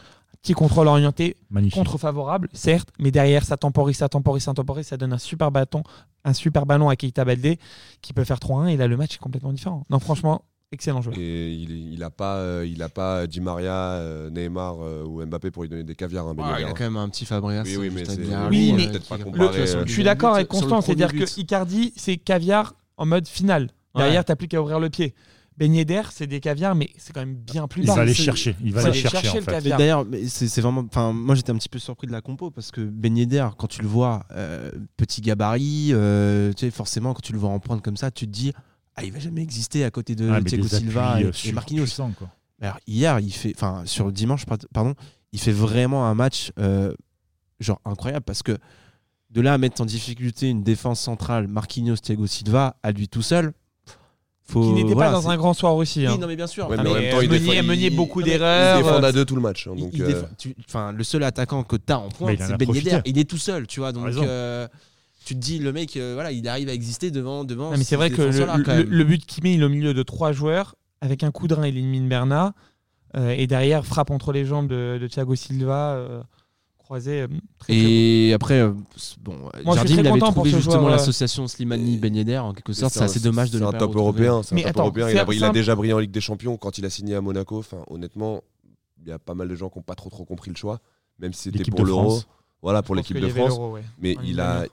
Petit 0.44 0.52
contrôle 0.52 0.88
orienté, 0.88 1.36
Magnifique. 1.48 1.74
contre 1.78 1.96
favorable, 1.96 2.50
certes, 2.52 2.90
mais 2.98 3.10
derrière, 3.10 3.44
ça 3.46 3.56
temporise, 3.56 3.96
ça 3.96 4.10
temporise, 4.10 4.42
ça 4.42 4.52
temporise, 4.52 4.86
ça 4.86 4.98
donne 4.98 5.14
un 5.14 5.18
super 5.18 5.50
bâton, 5.50 5.82
un 6.22 6.34
super 6.34 6.66
ballon 6.66 6.90
à 6.90 6.96
Keita 6.96 7.24
Baldé 7.24 7.58
qui 8.02 8.12
peut 8.12 8.24
faire 8.24 8.38
3-1, 8.38 8.66
et 8.68 8.76
là, 8.76 8.86
le 8.86 8.98
match 8.98 9.14
est 9.14 9.18
complètement 9.20 9.54
différent. 9.54 9.84
Non, 9.88 9.98
franchement, 9.98 10.42
excellent 10.70 11.00
joueur. 11.00 11.16
Et 11.18 11.50
il, 11.50 11.72
est- 11.72 11.94
il 11.94 12.02
a 12.02 12.10
pas, 12.10 12.36
euh, 12.36 12.66
il 12.70 12.82
a 12.82 12.90
pas 12.90 13.26
Di 13.26 13.40
Maria, 13.40 13.72
euh, 13.72 14.28
Neymar 14.28 14.74
euh, 14.82 15.04
ou 15.06 15.24
Mbappé 15.24 15.50
pour 15.50 15.62
lui 15.62 15.70
donner 15.70 15.82
des 15.82 15.94
caviars. 15.94 16.28
hein, 16.28 16.34
Ouais, 16.36 16.44
il 16.60 16.64
a 16.66 16.68
hein. 16.68 16.72
quand 16.76 16.84
même 16.84 16.98
un 16.98 17.08
petit 17.08 17.24
Fabregas. 17.24 17.62
Oui, 17.64 17.76
oui, 17.78 17.90
mais 17.90 18.02
Oui, 18.50 18.74
mais 18.76 18.88
peut-être 18.90 19.08
pas 19.08 19.16
qui- 19.16 19.22
comparer, 19.24 19.56
le- 19.64 19.76
euh, 19.76 19.84
Je 19.86 19.92
suis 19.92 20.04
d'accord 20.04 20.34
avec 20.34 20.48
Constant, 20.48 20.82
c'est-à-dire 20.82 21.10
que 21.14 21.40
Icardi, 21.40 21.94
c'est 21.96 22.18
caviar 22.18 22.74
en 22.98 23.06
mode 23.06 23.26
final. 23.26 23.70
Derrière, 23.96 24.18
Ouais. 24.20 24.24
t'as 24.24 24.36
plus 24.36 24.48
qu'à 24.48 24.60
ouvrir 24.60 24.78
le 24.78 24.90
pied. 24.90 25.14
Yedder, 25.60 26.02
c'est 26.10 26.26
des 26.26 26.40
caviars, 26.40 26.74
mais 26.74 26.90
c'est 26.98 27.12
quand 27.12 27.20
même 27.20 27.36
bien 27.36 27.68
plus 27.68 27.82
Il 27.82 27.86
bas. 27.86 27.94
va 27.94 28.02
aller 28.02 28.14
chercher. 28.14 28.56
Il 28.62 28.72
va 28.72 28.80
aller 28.82 28.92
chercher, 28.92 29.18
chercher 29.22 29.30
en 29.30 29.54
le 29.54 29.60
fait. 29.62 29.68
D'ailleurs, 29.68 30.04
mais 30.04 30.26
c'est 30.26 30.60
vraiment. 30.60 30.84
Enfin, 30.86 31.12
moi 31.12 31.34
j'étais 31.34 31.52
un 31.52 31.56
petit 31.56 31.68
peu 31.68 31.78
surpris 31.78 32.06
de 32.06 32.12
la 32.12 32.20
compo 32.20 32.50
parce 32.50 32.70
que 32.70 32.80
Ben 32.80 33.16
Yedder, 33.16 33.46
quand 33.56 33.68
tu 33.68 33.80
le 33.82 33.88
vois, 33.88 34.24
euh, 34.32 34.70
petit 34.96 35.20
gabarit, 35.20 35.90
euh, 35.92 36.52
tu 36.52 36.60
sais, 36.66 36.70
forcément, 36.70 37.14
quand 37.14 37.22
tu 37.22 37.32
le 37.32 37.38
vois 37.38 37.50
en 37.50 37.60
pointe 37.60 37.82
comme 37.82 37.96
ça, 37.96 38.10
tu 38.10 38.26
te 38.26 38.32
dis, 38.32 38.52
ah, 38.96 39.04
il 39.04 39.12
va 39.12 39.18
jamais 39.20 39.42
exister 39.42 39.84
à 39.84 39.90
côté 39.90 40.14
de 40.14 40.28
Ah, 40.28 40.40
Thiago 40.42 40.66
Silva 40.66 41.20
et, 41.20 41.24
euh, 41.26 41.32
et 41.44 41.52
Marquinhos. 41.52 41.86
quoi. 42.18 42.28
Alors, 42.60 42.78
hier, 42.86 43.20
il 43.20 43.32
fait, 43.32 43.52
enfin, 43.56 43.82
sur 43.84 44.06
le 44.06 44.12
dimanche, 44.12 44.44
pardon, 44.72 44.94
il 45.32 45.40
fait 45.40 45.52
vraiment 45.52 46.06
un 46.06 46.14
match 46.14 46.52
euh, 46.58 46.94
genre 47.60 47.80
incroyable 47.84 48.24
parce 48.24 48.42
que 48.42 48.56
de 49.30 49.40
là 49.40 49.54
à 49.54 49.58
mettre 49.58 49.80
en 49.82 49.84
difficulté 49.84 50.48
une 50.48 50.62
défense 50.62 51.00
centrale, 51.00 51.48
Marquinhos, 51.48 51.96
Thiago 51.96 52.26
Silva, 52.26 52.76
à 52.82 52.92
lui 52.92 53.08
tout 53.08 53.22
seul, 53.22 53.52
faut. 54.46 54.62
Qui 54.62 54.72
n'était 54.72 54.92
voilà, 54.94 55.10
pas 55.10 55.16
dans 55.16 55.30
un 55.30 55.36
grand 55.36 55.54
soir 55.54 55.74
aussi. 55.74 56.06
hein. 56.06 56.12
Oui, 56.12 56.18
non, 56.18 56.26
mais 56.26 56.36
bien 56.36 56.46
sûr. 56.46 56.68
Ouais, 56.68 56.76
mais 56.76 56.88
en 56.88 56.94
mais 56.94 57.00
même 57.00 57.10
temps, 57.12 57.20
il 57.22 57.28
Meunier 57.30 57.46
défend- 57.46 57.58
a 57.58 57.62
mené 57.62 57.86
il- 57.86 57.96
beaucoup 57.96 58.22
d'erreurs. 58.22 58.78
se 58.78 58.82
défendent 58.84 59.04
euh, 59.04 59.08
à 59.08 59.12
deux 59.12 59.24
tout 59.24 59.36
le 59.36 59.40
match. 59.42 59.66
hein, 59.66 59.72
Il- 59.76 59.82
donc, 59.82 59.90
il 59.94 60.02
euh, 60.02 60.06
défend- 60.06 60.28
tu- 60.38 60.54
enfin, 60.68 60.92
le 60.92 61.02
seul 61.04 61.22
attaquant 61.22 61.62
que 61.64 61.76
tu 61.76 61.92
as 61.92 61.98
en 61.98 62.08
pointe, 62.08 62.36
il 62.38 62.44
c'est 62.44 62.56
Ben. 62.56 62.74
Yedder. 62.74 62.98
Il 63.06 63.18
est 63.18 63.28
tout 63.28 63.38
seul, 63.38 63.66
tu 63.66 63.80
vois. 63.80 63.92
Donc, 63.92 64.06
euh, 64.08 64.68
tu 65.24 65.34
te 65.34 65.40
dis, 65.40 65.58
le 65.58 65.72
mec, 65.72 65.96
euh, 65.96 66.12
voilà, 66.14 66.30
il 66.32 66.46
arrive 66.48 66.68
à 66.68 66.74
exister 66.74 67.10
devant. 67.10 67.44
devant 67.44 67.70
Non, 67.70 67.78
mais 67.78 67.84
c'est 67.84 67.96
vrai 67.96 68.10
que 68.10 68.20
le, 68.22 69.04
but 69.04 69.24
qu'il 69.24 69.42
met, 69.44 69.54
il 69.54 69.62
est 69.62 69.64
au 69.64 69.68
milieu 69.70 69.94
de 69.94 70.02
trois 70.02 70.32
joueurs. 70.32 70.74
Avec 71.00 71.22
un 71.22 71.30
coup 71.30 71.48
de 71.48 71.54
rein, 71.54 71.66
il 71.66 71.76
élimine 71.76 72.08
Bernat. 72.08 72.52
euh, 73.16 73.30
et 73.30 73.46
derrière, 73.46 73.86
frappe 73.86 74.10
entre 74.10 74.32
les 74.32 74.44
jambes 74.44 74.66
de, 74.68 74.98
de 75.00 75.06
Thiago 75.06 75.34
Silva. 75.36 75.96
Euh, 76.84 76.86
croisé. 76.86 77.26
très, 77.58 77.72
très 77.72 77.74
Et 77.74 78.32
après, 78.34 78.60
euh, 78.60 78.72
bon, 79.20 79.50
suis 79.54 79.64
Jardim, 79.74 79.94
il 79.94 79.98
avait 80.00 80.10
content 80.10 80.26
pour 80.32 80.44
trouvé 80.44 80.50
justement 80.50 80.86
euh, 80.86 80.90
l'association 80.90 81.46
Slimani-Ben 81.46 82.14
Yedder, 82.14 82.38
en 82.38 82.52
quelque 82.52 82.72
sorte. 82.72 82.92
c'est 82.92 83.02
assez 83.02 83.20
dommage 83.20 83.50
de 83.50 83.58
C'est 83.58 83.62
le 83.62 83.68
un 83.68 83.72
pas 83.72 83.78
top 83.78 83.90
retrouver. 83.94 84.26
européen. 84.26 84.42
C'est 84.42 84.54
un 84.54 84.56
Mais 84.56 84.62
top 84.62 84.70
attends, 84.70 84.80
européen. 84.82 85.08
Il 85.10 85.18
a, 85.18 85.46
il 85.48 85.52
déjà 85.52 85.74
brillé 85.74 85.92
en 85.92 85.98
Ligue 85.98 86.10
des 86.10 86.20
Champions 86.20 86.56
quand 86.56 86.78
il 86.78 86.84
a 86.84 86.90
signé 86.90 87.14
à 87.14 87.20
Monaco. 87.20 87.58
Enfin, 87.58 87.84
honnêtement, 87.88 88.42
il 89.00 89.08
y 89.08 89.12
a 89.12 89.18
pas 89.18 89.34
mal 89.34 89.48
de 89.48 89.54
gens 89.54 89.68
qui 89.70 89.78
n'ont 89.78 89.82
pas 89.82 89.94
trop 89.94 90.10
trop 90.10 90.24
compris 90.24 90.50
le 90.50 90.56
choix, 90.56 90.80
même 91.18 91.32
si 91.32 91.50
c'était 91.50 91.64
pour 91.70 91.84
l'Euro. 91.84 92.20
Voilà, 92.62 92.82
pour 92.82 92.94
l'équipe 92.94 93.18
de 93.18 93.28
France. 93.28 93.58
ouais. 93.58 93.82
Mais 93.98 94.16
il 94.24 94.40
a, 94.40 94.64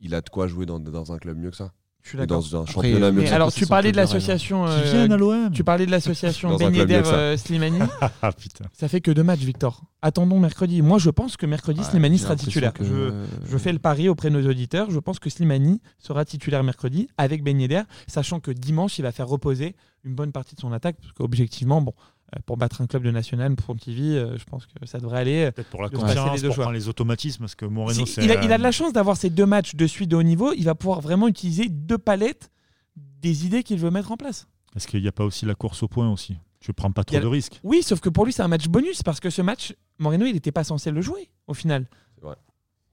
il 0.00 0.14
a 0.14 0.20
de 0.20 0.28
quoi 0.30 0.46
jouer 0.46 0.66
dans, 0.66 0.80
dans 0.80 1.12
un 1.12 1.18
club 1.18 1.36
mieux 1.36 1.50
que 1.50 1.56
ça. 1.56 1.72
Je 2.04 2.10
suis 2.10 2.18
d'accord. 2.18 2.42
dans 2.42 2.62
un 2.62 2.66
championnat 2.66 3.06
euh, 3.06 3.12
Mais 3.12 3.30
alors, 3.30 3.50
c'est 3.50 3.60
tu 3.60 3.66
parlais 3.66 3.90
de 3.90 3.96
l'association. 3.96 4.66
Euh, 4.68 5.48
Tu 5.52 5.64
parlais 5.64 5.86
de 5.86 5.90
l'association 5.90 6.50
Dans 6.50 6.56
un 6.56 6.58
Ben 6.70 6.72
club 6.74 6.90
Yedder 6.90 6.96
mieux 6.96 7.02
que 7.02 7.08
ça. 7.08 7.14
euh, 7.14 7.36
Slimani. 7.38 7.78
Ah 8.22 8.30
putain. 8.32 8.66
Ça 8.74 8.88
fait 8.88 9.00
que 9.00 9.10
deux 9.10 9.22
matchs, 9.22 9.40
Victor. 9.40 9.82
Attendons 10.02 10.38
mercredi. 10.38 10.82
Moi, 10.82 10.98
je 10.98 11.08
pense 11.08 11.38
que 11.38 11.46
mercredi, 11.46 11.80
Ouais, 11.80 11.86
Slimani 11.86 12.18
sera 12.18 12.36
titulaire. 12.36 12.74
que- 12.74 12.84
Je, 12.84 13.24
je 13.50 13.58
fais 13.58 13.72
le 13.72 13.78
pari 13.78 14.10
auprès 14.10 14.28
de 14.28 14.38
nos 14.38 14.46
auditeurs. 14.48 14.90
Je 14.90 14.98
pense 14.98 15.18
que 15.18 15.30
Slimani 15.30 15.80
sera 15.98 16.26
titulaire 16.26 16.62
mercredi 16.62 17.08
avec 17.16 17.42
Ben 17.42 17.58
Yedder, 17.58 17.82
sachant 18.06 18.38
que 18.38 18.50
dimanche, 18.50 18.98
il 18.98 19.02
va 19.02 19.10
faire 19.10 19.26
reposer 19.26 19.74
une 20.04 20.14
bonne 20.14 20.30
partie 20.32 20.54
de 20.54 20.60
son 20.60 20.72
attaque. 20.72 20.96
Parce 21.00 21.12
qu'objectivement, 21.14 21.80
bon, 21.80 21.94
euh, 21.96 22.02
pour 22.46 22.56
battre 22.56 22.80
un 22.80 22.86
club 22.86 23.02
de 23.02 23.10
national 23.10 23.54
pour 23.56 23.76
TV, 23.76 24.16
euh, 24.16 24.36
je 24.38 24.44
pense 24.44 24.66
que 24.66 24.86
ça 24.86 24.98
devrait 24.98 25.18
aller. 25.20 25.50
Peut-être 25.52 25.70
pour 25.70 25.82
la 25.82 25.88
les 25.88 25.96
confiance, 25.96 26.42
deux 26.42 26.50
pour 26.50 26.70
les 26.72 26.88
automatismes, 26.88 27.40
parce 27.44 27.54
que 27.54 27.64
Moreno, 27.66 28.04
Si- 28.06 28.20
il, 28.20 28.30
a, 28.32 28.42
il 28.44 28.52
a 28.52 28.58
de 28.58 28.62
la 28.62 28.72
chance 28.72 28.92
d'avoir 28.92 29.16
ces 29.16 29.30
deux 29.30 29.46
matchs 29.46 29.74
de 29.74 29.86
suite 29.86 30.10
de 30.10 30.16
haut 30.16 30.22
niveau. 30.22 30.52
Il 30.52 30.64
va 30.64 30.74
pouvoir 30.74 31.00
vraiment 31.00 31.28
utiliser 31.28 31.68
deux 31.68 31.98
palettes 31.98 32.50
des 32.96 33.46
idées 33.46 33.62
qu'il 33.62 33.78
veut 33.78 33.90
mettre 33.90 34.12
en 34.12 34.16
place. 34.16 34.46
Est-ce 34.76 34.86
qu'il 34.88 35.00
n'y 35.02 35.08
a 35.08 35.12
pas 35.12 35.24
aussi 35.24 35.46
la 35.46 35.54
course 35.54 35.82
au 35.82 35.88
point 35.88 36.10
aussi? 36.10 36.36
Tu 36.60 36.72
prends 36.72 36.90
pas 36.92 37.04
trop 37.04 37.16
a- 37.16 37.20
de 37.20 37.26
risques. 37.26 37.60
Oui, 37.62 37.82
sauf 37.82 38.00
que 38.00 38.08
pour 38.08 38.24
lui, 38.24 38.32
c'est 38.32 38.42
un 38.42 38.48
match 38.48 38.68
bonus 38.68 39.02
parce 39.02 39.20
que 39.20 39.28
ce 39.30 39.42
match, 39.42 39.74
Moreno, 39.98 40.24
il 40.26 40.32
n'était 40.32 40.52
pas 40.52 40.64
censé 40.64 40.90
le 40.90 41.00
jouer 41.02 41.30
au 41.46 41.54
final. 41.54 41.86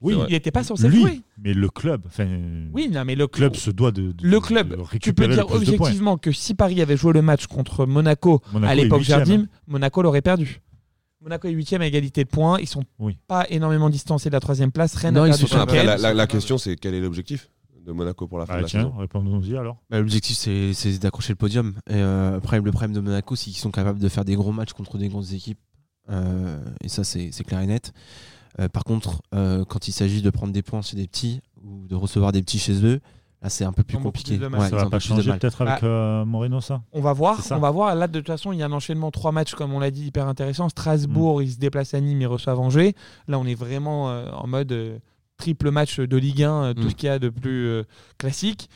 Oui. 0.02 0.16
Il 0.28 0.32
n'était 0.32 0.50
pas 0.50 0.64
censé 0.64 0.88
lui, 0.88 1.00
jouer. 1.00 1.20
mais 1.38 1.54
le 1.54 1.68
club. 1.68 2.02
Enfin, 2.06 2.26
Oui, 2.72 2.88
non, 2.92 3.04
mais 3.04 3.14
le 3.14 3.26
club 3.28 3.54
se 3.56 3.70
doit 3.70 3.92
de, 3.92 4.12
de- 4.12 4.26
Le 4.26 4.30
de 4.32 4.38
club, 4.38 4.76
tu 5.00 5.14
peux 5.14 5.28
dire 5.28 5.46
objectivement 5.50 6.18
que 6.18 6.32
si 6.32 6.54
Paris 6.54 6.80
avait 6.82 6.96
joué 6.96 7.12
le 7.12 7.22
match 7.22 7.46
contre 7.46 7.86
Monaco, 7.86 8.42
Monaco 8.52 8.70
à 8.70 8.74
l'époque 8.74 9.02
Jardim. 9.02 9.46
Monaco 9.66 10.02
l'aurait 10.02 10.22
perdu. 10.22 10.60
Monaco 11.20 11.46
est 11.46 11.52
huitième 11.52 11.82
à 11.82 11.86
égalité 11.86 12.24
de 12.24 12.28
points. 12.28 12.58
Ils 12.58 12.66
sont 12.66 12.82
Oui. 12.98 13.16
pas 13.28 13.46
énormément 13.48 13.88
distancés 13.90 14.28
de 14.28 14.34
la 14.34 14.40
troisième 14.40 14.72
place. 14.72 14.96
Rennes 14.96 15.14
Non, 15.14 15.22
a 15.22 15.28
ils 15.28 15.30
perdu 15.30 15.46
sont 15.46 15.58
Après, 15.58 15.84
la, 15.84 15.96
la- 15.96 16.12
la 16.14 16.26
question, 16.26 16.58
c'est 16.58 16.74
quel 16.74 16.94
est 16.94 17.00
l'objectif 17.00 17.48
de 17.86 17.92
Monaco 17.92 18.26
pour 18.26 18.38
la 18.40 18.46
fin 18.46 18.54
Ah, 18.54 18.56
de 18.58 18.62
la 18.62 18.68
tiens, 18.68 18.80
saison? 18.82 18.96
répondons-y 18.96 19.56
alors. 19.56 19.76
Bah, 19.88 19.98
L'objectif, 20.00 20.36
c'est 20.36 20.72
c'est 20.74 20.98
d'accrocher 20.98 21.32
le 21.32 21.36
podium. 21.36 21.74
Et 21.88 21.94
euh, 21.94 22.38
après, 22.38 22.60
le 22.60 22.70
problème 22.72 22.92
de 22.92 23.00
Monaco, 23.00 23.36
c'est 23.36 23.50
qu'ils 23.50 23.56
sont 23.60 23.70
capables 23.70 24.00
de 24.00 24.08
faire 24.08 24.24
des 24.24 24.34
gros 24.34 24.50
matchs 24.52 24.72
contre 24.72 24.98
des 24.98 25.08
grosses 25.08 25.32
équipes. 25.32 25.58
Euh, 26.10 26.58
et 26.80 26.88
ça, 26.88 27.04
c'est 27.04 27.30
c'est 27.30 27.44
clair 27.44 27.60
et 27.60 27.66
net. 27.68 27.92
Euh, 28.60 28.68
par 28.68 28.84
contre, 28.84 29.22
euh, 29.34 29.64
quand 29.64 29.88
il 29.88 29.92
s'agit 29.92 30.22
de 30.22 30.30
prendre 30.30 30.52
des 30.52 30.62
points 30.62 30.82
chez 30.82 30.96
des 30.96 31.06
petits 31.06 31.40
ou 31.64 31.86
de 31.88 31.94
recevoir 31.94 32.32
des 32.32 32.42
petits 32.42 32.58
chez 32.58 32.84
eux, 32.84 33.00
là, 33.42 33.48
c'est 33.48 33.64
un 33.64 33.72
peu 33.72 33.82
plus 33.82 33.98
compliqué. 33.98 34.36
plus 34.36 34.44
de 34.44 34.48
mal. 34.48 34.60
Ouais, 34.60 34.68
ça 34.68 34.76
va 34.76 34.86
pas 34.90 34.98
de 34.98 35.02
changer 35.02 35.32
peut-être 35.32 35.62
avec 35.62 35.82
euh, 35.82 36.24
Moreno, 36.24 36.60
ça? 36.60 36.82
On 36.92 37.00
va 37.00 37.12
voir. 37.12 37.40
On 37.50 37.58
va 37.58 37.70
voir. 37.70 37.94
Là, 37.94 38.08
de 38.08 38.18
toute 38.20 38.26
façon, 38.26 38.52
il 38.52 38.58
y 38.58 38.62
a 38.62 38.66
un 38.66 38.72
enchaînement 38.72 39.10
trois 39.10 39.32
matchs, 39.32 39.54
comme 39.54 39.72
on 39.72 39.78
l'a 39.80 39.90
dit, 39.90 40.06
hyper 40.06 40.28
intéressant. 40.28 40.68
Strasbourg, 40.68 41.40
Mm. 41.40 41.42
ils 41.44 41.50
se 41.52 41.58
déplacent 41.58 41.94
à 41.94 42.00
Nîmes, 42.00 42.20
ils 42.20 42.26
reçoivent 42.26 42.60
Angers. 42.60 42.94
Là, 43.28 43.38
on 43.38 43.46
est 43.46 43.54
vraiment 43.54 44.10
euh, 44.10 44.30
en 44.32 44.46
mode 44.46 44.70
euh, 44.72 44.98
triple 45.38 45.70
match 45.70 45.98
de 45.98 46.16
Ligue 46.16 46.42
1, 46.44 46.52
euh, 46.64 46.74
tout 46.74 46.90
ce 46.90 46.94
qu'il 46.94 47.06
y 47.06 47.10
a 47.10 47.18
de 47.18 47.30
plus 47.30 47.66
euh, 47.68 47.82
classique. 48.18 48.68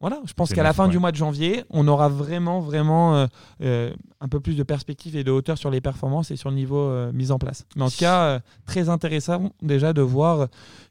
Voilà, 0.00 0.20
je 0.26 0.34
pense 0.34 0.52
qu'à 0.52 0.62
la 0.62 0.74
fin 0.74 0.84
ouais. 0.84 0.90
du 0.90 0.98
mois 0.98 1.10
de 1.10 1.16
janvier, 1.16 1.64
on 1.70 1.88
aura 1.88 2.08
vraiment, 2.10 2.60
vraiment 2.60 3.16
euh, 3.16 3.26
euh, 3.62 3.94
un 4.20 4.28
peu 4.28 4.40
plus 4.40 4.54
de 4.54 4.62
perspective 4.62 5.16
et 5.16 5.24
de 5.24 5.30
hauteur 5.30 5.56
sur 5.56 5.70
les 5.70 5.80
performances 5.80 6.30
et 6.30 6.36
sur 6.36 6.50
le 6.50 6.56
niveau 6.56 6.78
euh, 6.78 7.10
mis 7.12 7.30
en 7.30 7.38
place. 7.38 7.64
Mais 7.76 7.82
en 7.82 7.88
tout 7.90 7.96
cas, 7.98 8.22
euh, 8.24 8.40
très 8.66 8.90
intéressant 8.90 9.52
déjà 9.62 9.94
de 9.94 10.02
voir 10.02 10.48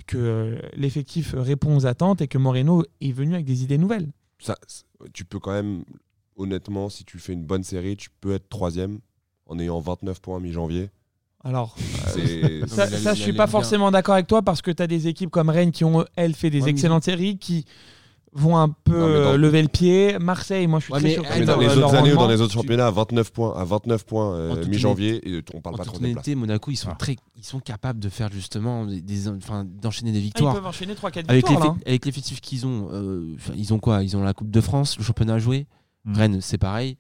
que 0.08 0.18
euh, 0.18 0.60
l'effectif 0.76 1.36
répond 1.38 1.76
aux 1.78 1.86
attentes 1.86 2.22
et 2.22 2.28
que 2.28 2.40
Moreno 2.40 2.84
est 3.00 3.12
venu 3.12 3.36
avec 3.36 3.46
des 3.46 3.62
idées 3.64 3.78
nouvelles. 3.78 4.10
Ça, 4.40 4.58
tu 5.14 5.24
peux 5.24 5.38
quand 5.40 5.52
même, 5.54 5.84
honnêtement, 6.36 6.90
si 6.90 7.06
tu 7.06 7.20
fais 7.20 7.34
une 7.34 7.46
bonne 7.46 7.64
série, 7.64 7.96
tu 7.98 8.10
peux 8.22 8.34
être 8.34 8.50
troisième 8.50 9.00
en 9.46 9.60
ayant 9.60 9.80
29 9.80 10.20
points 10.20 10.40
mi-janvier. 10.40 10.90
Alors, 11.44 11.76
C'est- 12.08 12.66
Ça, 12.68 12.88
ça, 12.88 13.00
la 13.00 13.14
je 13.14 13.22
suis 13.22 13.34
pas 13.34 13.44
1. 13.44 13.48
forcément 13.48 13.92
d'accord 13.92 14.16
avec 14.16 14.26
toi 14.26 14.42
parce 14.42 14.64
que 14.64 14.72
tu 14.72 14.82
as 14.82 14.88
des 14.88 15.08
équipes 15.08 15.30
comme 15.30 15.50
Rennes 15.50 15.72
qui 15.72 15.84
ont, 15.86 16.04
elles, 16.16 16.34
fait 16.34 16.50
des 16.50 16.58
Ouais, 16.62 16.66
mais- 16.66 16.72
excellentes 16.72 17.04
séries 17.04 17.38
qui 17.38 17.66
vont 18.38 18.58
un 18.58 18.70
peu 18.70 18.92
Non, 19.00 19.08
mais 19.08 19.13
dans- 19.13 19.32
euh, 19.32 19.38
lever 19.38 19.62
le 19.62 19.68
pied. 19.70 20.20
Marseille, 20.20 20.68
moi, 20.68 20.80
je 20.80 20.86
suis 20.86 20.94
Ouais, 20.94 21.00
très 21.00 21.08
mais- 21.08 21.13
surpris 21.15 21.39
mais 21.39 21.46
de 21.46 21.51
dans 21.51 21.58
les 21.60 21.68
autres 21.70 21.96
années 21.96 22.12
ou 22.13 22.18
dans 22.18 22.27
les 22.27 22.42
autres 22.42 22.54
championnats, 22.54 22.88
à 22.88 22.92
29 22.92 23.32
points, 23.32 23.54
à 23.58 23.63
29 23.63 24.06
points 24.06 24.36
euh, 24.36 24.65
mi-janvier, 24.68 25.22
et 25.38 25.42
on 25.54 25.62
parle 25.62 25.75
En 25.75 25.77
pas 25.77 25.86
trop 25.86 25.96
de 25.96 26.01
place. 26.01 26.12
honnêteté, 26.12 26.36
Monaco, 26.36 26.70
ils 26.70 26.75
sont, 26.75 26.89
Ah. 26.92 26.96
très, 27.00 27.15
ils 27.38 27.44
sont 27.46 27.60
capables 27.62 28.00
de 28.00 28.10
faire 28.10 28.30
justement 28.32 28.86
des, 28.86 29.01
des- 29.01 29.30
enfin, 29.30 29.65
d'enchaîner 29.65 30.12
des 30.12 30.18
Ah, 30.18 30.20
ils 30.20 30.24
victoires. 30.25 30.54
peuvent 30.54 30.65
enchaîner 30.68 30.96
3-4 30.96 31.30
avec 31.30 31.48
victoires. 31.48 31.75
l'effe- 31.77 31.88
avec 31.88 32.06
l'effectif 32.06 32.42
qu'ils 32.42 32.65
ont, 32.68 32.89
euh, 32.92 33.36
ils 33.56 33.74
ont 33.74 33.80
quoi? 33.80 34.04
Ils 34.04 34.15
ont 34.18 34.22
la 34.24 34.34
Coupe 34.34 34.51
de 34.51 34.62
France, 34.62 34.98
le 34.98 35.04
championnat 35.04 35.36
à 35.36 35.39
jouer. 35.39 35.65
Mm. 36.04 36.13
Rennes, 36.15 36.42
c'est 36.42 36.58
pareil. 36.58 36.98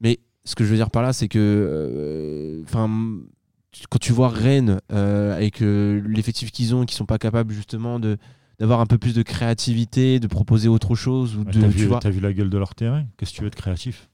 Mais 0.00 0.20
ce 0.44 0.54
que 0.54 0.64
je 0.64 0.70
veux 0.70 0.76
dire 0.76 0.90
par 0.90 1.02
là, 1.02 1.12
c'est 1.12 1.28
que, 1.28 1.38
euh, 1.38 2.62
enfin, 2.64 2.88
quand 3.90 3.98
tu 4.00 4.12
vois 4.12 4.28
Rennes 4.28 4.80
euh, 4.92 5.36
avec 5.36 5.62
euh, 5.62 6.02
l'effectif 6.06 6.50
qu'ils 6.50 6.74
ont, 6.74 6.84
qui 6.84 6.94
sont 6.94 7.06
pas 7.06 7.18
capables 7.18 7.52
justement 7.52 7.98
de 8.00 8.16
d'avoir 8.58 8.80
un 8.80 8.86
peu 8.86 8.98
plus 8.98 9.14
de 9.14 9.22
créativité, 9.22 10.20
de 10.20 10.26
proposer 10.26 10.68
autre 10.68 10.94
chose 10.94 11.36
ou 11.36 11.40
Ouais, 11.40 11.52
de, 11.52 11.60
T'as 11.60 11.68
tu 11.68 11.72
vu, 11.74 11.86
vois. 11.86 11.98
t'as 12.00 12.10
vu 12.10 12.20
la 12.20 12.32
gueule 12.32 12.50
de 12.50 12.58
leur 12.58 12.74
terrain 12.74 13.04
Qu'est-ce 13.16 13.30
que 13.32 13.36
tu 13.36 13.42
veux 13.42 13.48
être 13.48 13.54
créatif? 13.56 14.08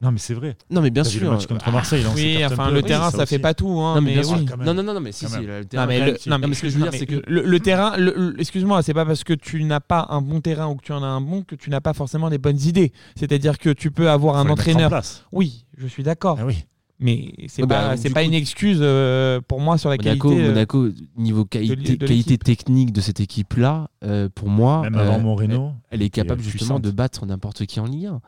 Non, 0.00 0.10
mais 0.10 0.18
c'est 0.18 0.34
vrai. 0.34 0.56
Non, 0.70 0.82
mais 0.82 0.90
bien 0.90 1.02
T'as 1.02 1.08
vu 1.08 1.18
sûr. 1.20 1.30
le 1.30 1.36
match 1.36 1.46
contre 1.46 1.70
Marseille 1.70 2.04
on 2.06 2.14
Oui, 2.14 2.44
enfin, 2.44 2.68
le 2.70 2.80
Oui, 2.80 2.82
terrain, 2.82 3.10
ça, 3.10 3.24
fait 3.24 3.36
aussi. 3.36 3.38
pas 3.38 3.54
tout. 3.54 3.68
hein, 3.80 3.94
Non, 3.94 4.00
mais 4.02 4.16
mais 4.16 4.26
oui. 4.26 4.44
Non, 4.64 4.74
non, 4.74 4.82
non, 4.82 4.92
non, 4.94 5.00
mais 5.00 5.12
si, 5.12 5.26
si, 5.26 5.38
le 5.40 5.60
Non, 5.60 5.64
terrain, 5.64 5.86
mais 5.86 6.00
le, 6.00 6.16
non, 6.26 6.38
mais 6.38 6.54
ce 6.54 6.60
que 6.62 6.68
je 6.68 6.76
veux 6.76 6.82
dire, 6.82 6.92
c'est 6.92 7.06
que 7.06 7.22
le, 7.26 7.42
le 7.42 7.60
terrain, 7.60 7.96
le- 7.96 8.34
excuse-moi, 8.38 8.82
c'est 8.82 8.92
pas 8.92 9.06
parce 9.06 9.24
que 9.24 9.32
tu 9.32 9.62
n'as 9.64 9.80
pas 9.80 10.06
un 10.10 10.20
bon 10.20 10.40
terrain 10.42 10.66
ou 10.66 10.74
que 10.74 10.82
tu 10.82 10.92
en 10.92 11.02
as 11.02 11.06
un 11.06 11.20
bon 11.22 11.42
que 11.42 11.54
tu 11.54 11.70
n'as 11.70 11.80
pas 11.80 11.94
forcément 11.94 12.28
les 12.28 12.38
bonnes 12.38 12.60
idées. 12.60 12.92
C'est-à-dire 13.16 13.56
que 13.58 13.70
tu 13.70 13.90
peux 13.90 14.10
avoir 14.10 14.34
Faut 14.34 14.40
un 14.40 14.50
en 14.50 14.52
entraîneur. 14.52 14.90
place. 14.90 15.24
Oui, 15.32 15.64
je 15.78 15.86
suis 15.86 16.02
d'accord. 16.02 16.38
Ah 16.40 16.44
oui. 16.44 16.66
Mais 17.00 17.32
c'est 17.48 17.62
Ouais, 17.62 17.68
pas, 17.68 17.88
bah, 17.88 17.96
c'est 17.96 18.10
pas 18.10 18.20
coup- 18.22 18.28
une 18.28 18.34
excuse 18.34 18.78
euh, 18.80 19.40
pour 19.46 19.60
moi 19.60 19.78
sur 19.78 19.90
la 19.90 19.96
Monaco, 19.96 20.28
qualité. 20.28 20.44
euh, 20.44 20.48
Monaco, 20.50 20.88
niveau 21.16 21.44
qualité, 21.44 21.74
de 21.76 21.82
qualité 21.96 22.08
l'équipe. 22.14 22.44
technique 22.44 22.92
de 22.92 23.00
cette 23.00 23.18
équipe-là, 23.20 23.88
euh, 24.04 24.28
pour 24.32 24.48
moi, 24.48 24.82
Même 24.82 24.94
euh, 24.94 25.00
avant 25.00 25.18
Moreno. 25.20 25.72
elle 25.90 26.02
est 26.02 26.08
capable 26.10 26.40
est 26.40 26.44
justement 26.44 26.76
puissante. 26.78 26.82
de 26.82 26.90
battre 26.92 27.26
n'importe 27.26 27.66
qui 27.66 27.80
en 27.80 27.86
Ligue 27.86 28.06
1. 28.06 28.20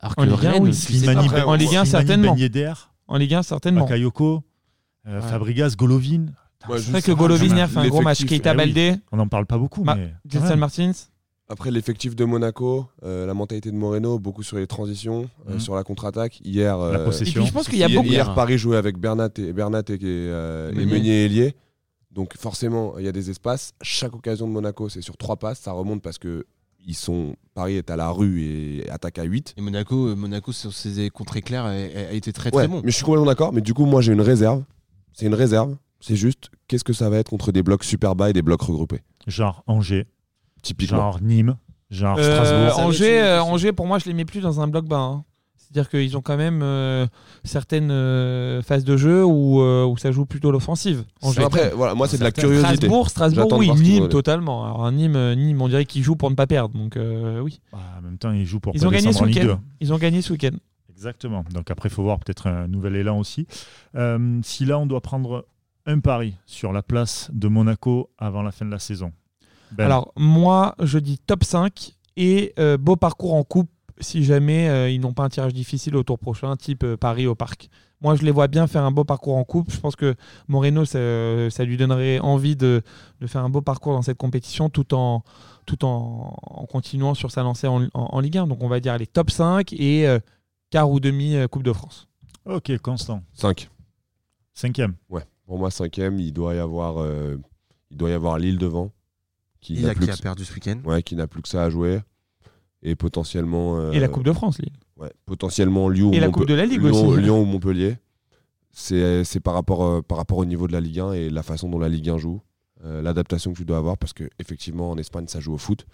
Alors 0.00 0.16
que 0.16 0.20
En 0.22 0.24
Ligue 0.24 0.32
1, 0.46 0.50
Rennes, 0.52 0.62
oui. 0.62 0.72
pas. 0.72 1.20
Après, 1.20 1.42
en 1.42 1.54
Ligue 1.54 1.66
1, 1.76 1.84
Slimani, 1.84 1.90
certainement. 1.90 2.36
En 3.08 3.16
Ligue 3.18 3.34
1, 3.34 3.42
certainement. 3.42 3.80
Bakayoko, 3.84 4.42
euh, 5.06 5.20
Ouais. 5.20 5.28
Fabregas, 5.28 5.74
Golovin. 5.76 6.26
Ouais, 6.66 6.76
juste- 6.78 6.86
C'est 6.86 6.92
vrai 6.92 7.02
que 7.02 7.12
Golovin 7.12 7.54
même. 7.54 7.68
fait 7.68 7.78
un 7.78 7.88
gros 7.88 8.00
match. 8.00 8.24
Keita 8.24 8.52
oui. 8.52 8.56
Baldé, 8.56 8.94
On 9.12 9.18
n'en 9.18 9.28
parle 9.28 9.44
pas 9.44 9.58
beaucoup, 9.58 9.84
Ma- 9.84 9.96
mais. 9.96 10.14
Martins. 10.56 10.92
Après, 11.48 11.70
l'effectif 11.70 12.16
de 12.16 12.24
Monaco, 12.24 12.86
euh, 13.02 13.26
la 13.26 13.34
mentalité 13.34 13.70
de 13.70 13.76
Moreno, 13.76 14.18
beaucoup 14.18 14.42
sur 14.42 14.56
les 14.56 14.66
transitions, 14.66 15.28
euh, 15.48 15.54
Mhm. 15.54 15.60
sur 15.60 15.74
la 15.74 15.84
contre-attaque. 15.84 16.40
Hier, 16.42 16.76
La 16.78 16.84
euh, 17.00 17.04
possession. 17.04 17.40
Et 17.40 17.44
puis 17.44 17.48
je 17.48 17.52
pense 17.52 17.68
qu'il 17.68 17.78
y 17.78 17.84
a 17.84 17.88
hier, 17.88 18.00
beaucoup. 18.00 18.12
hier, 18.12 18.34
Paris 18.34 18.56
jouait 18.56 18.78
avec 18.78 18.96
Bernat 18.98 19.28
et, 19.36 19.52
Bernat 19.52 19.82
et, 19.90 19.98
euh, 20.02 20.70
et 20.72 20.74
Meunier. 20.74 20.92
Meunier 20.92 21.22
et 21.22 21.26
Elie. 21.26 21.52
Donc 22.10 22.34
forcément, 22.38 22.96
il 22.98 23.04
y 23.04 23.08
a 23.08 23.12
des 23.12 23.28
espaces. 23.28 23.72
Chaque 23.82 24.14
occasion 24.14 24.46
de 24.48 24.52
Monaco, 24.52 24.88
c'est 24.88 25.02
sur 25.02 25.16
trois 25.18 25.36
passes. 25.36 25.58
Ça 25.60 25.72
remonte 25.72 26.00
parce 26.00 26.16
que 26.18 26.46
ils 26.86 26.94
sont, 26.94 27.34
Paris 27.54 27.74
est 27.76 27.90
à 27.90 27.96
la 27.96 28.10
rue 28.10 28.42
et 28.42 28.88
attaque 28.90 29.18
à 29.18 29.24
8. 29.24 29.54
Et 29.56 29.60
Monaco, 29.60 30.14
Monaco 30.16 30.52
sur 30.52 30.72
ses 30.72 31.08
contres 31.10 31.36
éclairs 31.36 31.64
a, 31.64 31.70
a 31.70 32.12
été 32.12 32.32
très 32.32 32.50
Ouais, 32.54 32.64
très 32.64 32.68
bon. 32.68 32.80
mais 32.84 32.90
je 32.90 32.96
suis 32.96 33.04
complètement 33.04 33.26
d'accord. 33.26 33.52
Mais 33.52 33.60
du 33.62 33.72
coup, 33.74 33.84
moi, 33.86 34.00
j'ai 34.02 34.12
une 34.12 34.20
réserve. 34.20 34.62
C'est 35.12 35.26
une 35.26 35.34
réserve. 35.34 35.76
C'est 36.00 36.16
juste, 36.16 36.50
qu'est-ce 36.68 36.84
que 36.84 36.92
ça 36.92 37.08
va 37.08 37.16
être 37.18 37.30
contre 37.30 37.52
des 37.52 37.62
blocs 37.62 37.84
super 37.84 38.14
bas 38.14 38.28
et 38.30 38.32
des 38.34 38.42
blocs 38.42 38.60
regroupés? 38.62 39.00
Genre 39.26 39.62
Angers, 39.66 40.06
Typiquement. 40.64 40.96
genre 40.98 41.22
Nîmes, 41.22 41.56
genre 41.90 42.18
Euh, 42.18 42.34
Strasbourg. 42.34 42.86
Angers, 42.86 43.22
euh. 43.22 43.42
Angers, 43.42 43.72
pour 43.72 43.86
moi, 43.86 43.98
je 44.00 44.06
les 44.06 44.14
mets 44.14 44.24
plus 44.24 44.40
dans 44.40 44.60
un 44.60 44.66
bloc 44.66 44.86
bas. 44.86 44.98
hein. 44.98 45.24
C'est-à-dire 45.56 45.90
qu'ils 45.90 46.16
ont 46.16 46.20
quand 46.20 46.36
même 46.36 46.60
euh, 46.62 47.06
certaines 47.42 47.90
euh, 47.90 48.62
phases 48.62 48.84
de 48.84 48.96
jeu 48.96 49.24
où, 49.24 49.60
euh, 49.60 49.84
où 49.84 49.96
ça 49.96 50.12
joue 50.12 50.24
plutôt 50.24 50.52
l'offensive. 50.52 51.04
Après, 51.42 51.70
voilà, 51.74 51.94
moi, 51.94 52.06
c'est 52.06 52.18
de 52.18 52.22
la 52.22 52.30
curiosité. 52.30 52.76
Strasbourg, 52.76 53.08
Strasbourg, 53.10 53.52
oui. 53.58 53.70
Nîmes, 53.72 54.08
totalement. 54.08 54.64
Alors, 54.64 54.92
Nîmes, 54.92 55.34
Nîmes, 55.34 55.60
on 55.60 55.66
dirait 55.68 55.84
qu'ils 55.84 56.02
jouent 56.04 56.14
pour 56.16 56.30
ne 56.30 56.36
pas 56.36 56.46
perdre. 56.46 56.78
Donc, 56.78 56.96
euh, 56.96 57.40
oui. 57.40 57.60
Bah, 57.72 57.78
en 57.98 58.02
même 58.02 58.18
temps, 58.18 58.30
ils 58.30 58.46
jouent 58.46 58.60
pour 58.60 58.72
Ils 58.76 58.80
pas 58.82 58.86
ont 58.86 58.90
gagné 58.90 59.08
descendre 59.08 59.18
ce 59.18 59.22
en 59.24 59.26
Ligue 59.26 59.42
2. 59.42 59.48
week-end. 59.48 59.60
Ils 59.80 59.92
ont 59.92 59.98
gagné 59.98 60.22
ce 60.22 60.32
week-end. 60.32 60.56
Exactement. 60.90 61.44
Donc 61.52 61.70
après, 61.72 61.88
il 61.88 61.92
faut 61.92 62.04
voir 62.04 62.18
peut-être 62.20 62.46
un 62.46 62.68
nouvel 62.68 62.94
élan 62.94 63.18
aussi. 63.18 63.46
Euh, 63.96 64.38
si 64.44 64.64
là, 64.64 64.78
on 64.78 64.86
doit 64.86 65.00
prendre 65.00 65.44
un 65.86 65.98
pari 65.98 66.34
sur 66.46 66.72
la 66.72 66.82
place 66.82 67.30
de 67.32 67.48
Monaco 67.48 68.10
avant 68.16 68.42
la 68.42 68.52
fin 68.52 68.64
de 68.64 68.70
la 68.70 68.78
saison. 68.78 69.12
Ben, 69.76 69.84
Alors, 69.86 70.12
moi, 70.16 70.74
je 70.80 70.98
dis 70.98 71.18
top 71.18 71.44
5 71.44 71.92
et 72.16 72.52
euh, 72.58 72.76
beau 72.76 72.96
parcours 72.96 73.34
en 73.34 73.42
coupe 73.44 73.70
si 74.00 74.24
jamais 74.24 74.68
euh, 74.68 74.90
ils 74.90 75.00
n'ont 75.00 75.12
pas 75.12 75.22
un 75.24 75.28
tirage 75.28 75.52
difficile 75.52 75.94
au 75.96 76.02
tour 76.02 76.18
prochain, 76.18 76.56
type 76.56 76.82
euh, 76.84 76.96
Paris 76.96 77.26
au 77.26 77.34
parc. 77.34 77.68
Moi, 78.00 78.16
je 78.16 78.22
les 78.22 78.32
vois 78.32 78.48
bien 78.48 78.66
faire 78.66 78.82
un 78.82 78.90
beau 78.90 79.04
parcours 79.04 79.36
en 79.36 79.44
coupe. 79.44 79.70
Je 79.72 79.78
pense 79.80 79.96
que 79.96 80.14
Moreno, 80.48 80.84
ça, 80.84 80.98
ça 81.50 81.64
lui 81.64 81.76
donnerait 81.76 82.18
envie 82.18 82.54
de, 82.56 82.82
de 83.20 83.26
faire 83.26 83.42
un 83.44 83.48
beau 83.48 83.62
parcours 83.62 83.92
dans 83.94 84.02
cette 84.02 84.18
compétition 84.18 84.68
tout 84.68 84.92
en, 84.94 85.22
tout 85.64 85.84
en, 85.86 86.36
en 86.42 86.66
continuant 86.66 87.14
sur 87.14 87.30
sa 87.30 87.42
lancée 87.42 87.66
en, 87.66 87.84
en- 87.84 87.90
en 87.94 88.20
Ligue 88.20 88.36
1. 88.38 88.46
Donc, 88.48 88.62
on 88.62 88.68
va 88.68 88.80
dire 88.80 88.98
les 88.98 89.06
top 89.06 89.30
5 89.30 89.72
et 89.72 90.06
euh, 90.06 90.18
quart 90.70 90.90
ou 90.90 91.00
demi 91.00 91.36
euh, 91.36 91.46
Coupe 91.48 91.62
de 91.62 91.72
France. 91.72 92.08
Ok, 92.46 92.76
Constant. 92.78 93.22
5. 93.34 93.70
Cinquième. 94.52 94.94
Ouais. 95.08 95.22
Pour 95.46 95.58
moi, 95.58 95.70
cinquième, 95.70 96.18
il 96.20 96.32
doit 96.32 96.54
y 96.54 96.58
avoir, 96.58 96.98
euh, 97.02 97.36
il 97.90 97.96
doit 97.96 98.10
y 98.10 98.14
avoir 98.14 98.38
Lille 98.38 98.58
devant, 98.58 98.90
qui 99.64 99.86
a, 99.86 99.94
plus, 99.94 100.04
qui 100.06 100.10
a 100.12 100.16
perdu 100.16 100.44
ce 100.44 100.52
week-end? 100.54 100.80
ouais, 100.84 101.02
qui 101.02 101.16
n'a 101.16 101.26
plus 101.26 101.42
que 101.42 101.48
ça 101.48 101.64
à 101.64 101.70
jouer, 101.70 102.00
et 102.82 102.94
potentiellement, 102.96 103.78
euh, 103.78 103.92
Et 103.92 103.98
la 104.00 104.08
Coupe 104.08 104.24
de 104.24 104.32
France, 104.32 104.58
Lille. 104.58 104.72
ouais, 104.98 105.10
potentiellement 105.26 105.88
Lyon, 105.88 106.12
Et 106.12 106.18
ou 106.18 106.20
la 106.20 106.28
Coupe 106.28 106.46
de 106.46 106.54
la 106.54 106.66
Ligue 106.66 106.82
Lyon, 106.82 107.08
aussi. 107.08 107.20
Lyon 107.22 107.40
ou 107.42 107.44
Montpellier. 107.44 107.96
C'est 108.76 109.22
c'est 109.24 109.38
par 109.40 109.54
rapport 109.54 109.84
euh, 109.84 110.02
par 110.02 110.18
rapport 110.18 110.38
au 110.38 110.44
niveau 110.44 110.66
de 110.66 110.72
la 110.72 110.80
Ligue 110.80 110.98
1 111.00 111.12
et 111.12 111.30
la 111.30 111.42
façon 111.44 111.68
dont 111.68 111.78
la 111.78 111.88
Ligue 111.88 112.10
1 112.10 112.18
joue. 112.18 112.40
euh, 112.84 113.00
l'adaptation 113.02 113.52
que 113.52 113.58
tu 113.58 113.64
dois 113.64 113.78
avoir 113.78 113.96
parce 113.96 114.12
que 114.12 114.28
effectivement 114.40 114.90
en 114.90 114.98
Espagne 114.98 115.26
ça 115.28 115.38
joue 115.40 115.54
au 115.54 115.58
foot. 115.58 115.86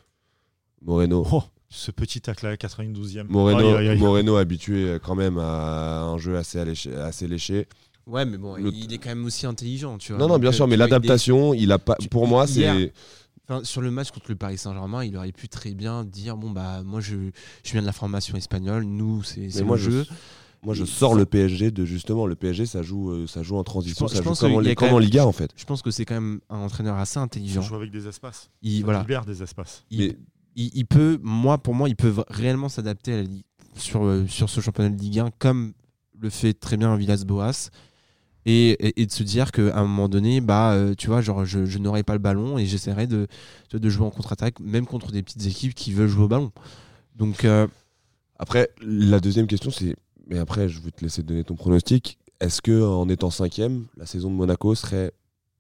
Moreno, 0.83 1.27
Oh, 1.31 1.43
ce 1.69 1.91
petit 1.91 2.21
tacle 2.21 2.47
à 2.47 2.51
la 2.51 2.57
92e. 2.57 3.27
Moreno, 3.29 3.59
Aïe, 3.59 3.75
aïe, 3.77 3.89
aïe. 3.91 3.99
Moreno 3.99 4.37
habitué 4.37 4.97
quand 5.05 5.15
même 5.15 5.37
à 5.39 6.03
un 6.05 6.17
jeu 6.19 6.37
assez 6.39 6.59
alléché. 6.59 6.95
Assez 6.95 7.29
léché. 7.29 7.69
Ouais, 8.07 8.25
mais 8.25 8.39
bon, 8.39 8.57
Le- 8.57 8.73
il 8.73 8.93
est 8.93 8.99
quand 8.99 9.11
même 9.11 9.25
aussi 9.27 9.47
intelligent, 9.47 9.99
tu 9.99 10.13
vois. 10.13 10.19
Non, 10.21 10.27
non, 10.27 10.39
bien 10.39 10.51
sûr, 10.53 10.67
mais 10.67 10.75
il 10.75 10.79
l'adaptation, 10.79 11.53
il 11.55 11.71
a 11.71 11.79
pas. 11.79 11.97
tu- 12.01 12.09
Pour 12.09 12.27
moi, 12.27 12.47
c'est. 12.47 12.93
Enfin, 13.51 13.65
sur 13.65 13.81
le 13.81 13.91
match 13.91 14.13
contre 14.13 14.27
le 14.31 14.37
Paris 14.37 14.59
Saint-Germain, 14.59 15.05
il 15.05 15.17
aurait 15.17 15.33
pu 15.33 15.49
très 15.49 15.75
bien 15.75 16.05
dire 16.05 16.37
bon 16.37 16.51
bah 16.51 16.83
moi 16.85 17.01
je, 17.01 17.17
je 17.65 17.73
viens 17.73 17.81
de 17.81 17.87
la 17.87 17.93
formation 17.93 18.37
espagnole, 18.37 18.85
nous 18.85 19.25
c'est 19.25 19.51
moi, 19.65 19.77
jeu. 19.77 20.05
je, 20.09 20.13
moi, 20.65 20.73
je 20.75 20.85
sors 20.85 21.15
le 21.17 21.27
PSG 21.27 21.73
de 21.73 21.85
justement 21.85 22.27
le 22.27 22.37
PSG, 22.37 22.67
ça 22.67 22.83
joue, 22.83 23.11
euh, 23.11 23.27
ça 23.27 23.43
joue 23.43 23.57
en 23.57 23.65
transition, 23.65 24.07
Je 24.07 24.13
pense- 24.13 24.13
ça 24.13 24.19
je 24.19 24.23
joue 24.23 24.29
pense 24.29 24.41
comme, 24.41 24.53
en, 24.53 24.63
comme 24.63 24.75
quand 24.75 24.93
en 24.95 24.99
Liga 24.99 25.27
en 25.27 25.33
fait. 25.33 25.51
Je 25.57 25.65
pense 25.65 25.83
que 25.83 25.91
c'est 25.91 26.05
quand 26.05 26.15
même 26.15 26.41
un 26.49 26.59
entraîneur 26.59 26.97
assez 26.97 27.19
Il 27.19 27.23
intelligent. 27.25 27.63
joue 27.63 27.75
avec 27.75 27.91
des 27.91 28.07
espaces. 28.07 28.51
Il 28.63 28.79
Ça 28.81 28.85
voilà, 28.85 29.01
libère 29.01 29.25
des 29.25 29.43
espaces. 29.43 29.85
il, 29.91 29.99
Mais 29.99 30.17
il- 30.55 30.71
il 30.75 30.85
peut, 30.87 31.19
moi 31.23 31.59
pour 31.59 31.75
moi, 31.75 31.89
il 31.89 31.97
peut 31.97 32.15
réellement 32.29 32.69
s'adapter 32.69 33.15
à 33.15 33.17
la 33.17 33.23
Ligue- 33.25 33.43
sur 33.75 34.05
euh, 34.05 34.27
sur 34.29 34.49
ce 34.49 34.61
championnat 34.61 34.91
de 34.91 35.01
Ligue 35.01 35.19
1 35.19 35.31
comme 35.41 35.73
le 36.21 36.31
fait 36.31 36.53
très 36.55 36.77
bien 36.77 36.95
Villas-Boas. 36.97 37.71
Et, 38.47 38.71
et- 38.71 39.03
et 39.03 39.07
de 39.07 39.13
se 39.13 39.23
dire 39.23 39.53
qu'à 39.53 39.77
un 39.79 39.83
moment 39.83 40.09
donné, 40.09 40.41
bah, 40.41 40.73
euh, 40.73 40.95
tu 40.97 41.09
vois, 41.09 41.21
genre, 41.21 41.45
je, 41.45 41.67
je 41.67 41.79
n'aurai 41.79 42.03
pas 42.03 42.15
le 42.15 42.19
ballon 42.21 42.57
et 42.59 42.65
j'essaierai 42.67 43.07
de, 43.07 43.27
de- 43.73 43.89
jouer 43.91 44.07
en 44.07 44.11
contre-attaque, 44.11 44.61
même 44.61 44.87
contre 44.87 45.13
des 45.13 45.23
petites 45.23 45.45
équipes 45.47 45.75
qui 45.75 45.93
veulent 45.93 46.09
jouer 46.09 46.25
au 46.25 46.29
ballon. 46.29 46.51
Donc, 47.17 47.45
euh, 47.45 47.67
après, 48.39 48.71
la 48.81 49.21
deuxième 49.21 49.47
question, 49.47 49.71
c'est. 49.71 49.95
Mais 50.27 50.39
après, 50.39 50.69
je 50.69 50.81
vais 50.81 50.91
te 50.91 51.03
laisser 51.05 51.23
donner 51.23 51.45
ton 51.45 51.55
pronostic. 51.55 52.19
Est-ce 52.41 52.63
que 52.63 52.83
en 52.83 53.09
étant 53.11 53.31
cinquième, 53.31 53.87
la 53.97 54.07
saison 54.07 54.31
de 54.31 54.35
Monaco 54.37 54.75
serait 54.75 55.13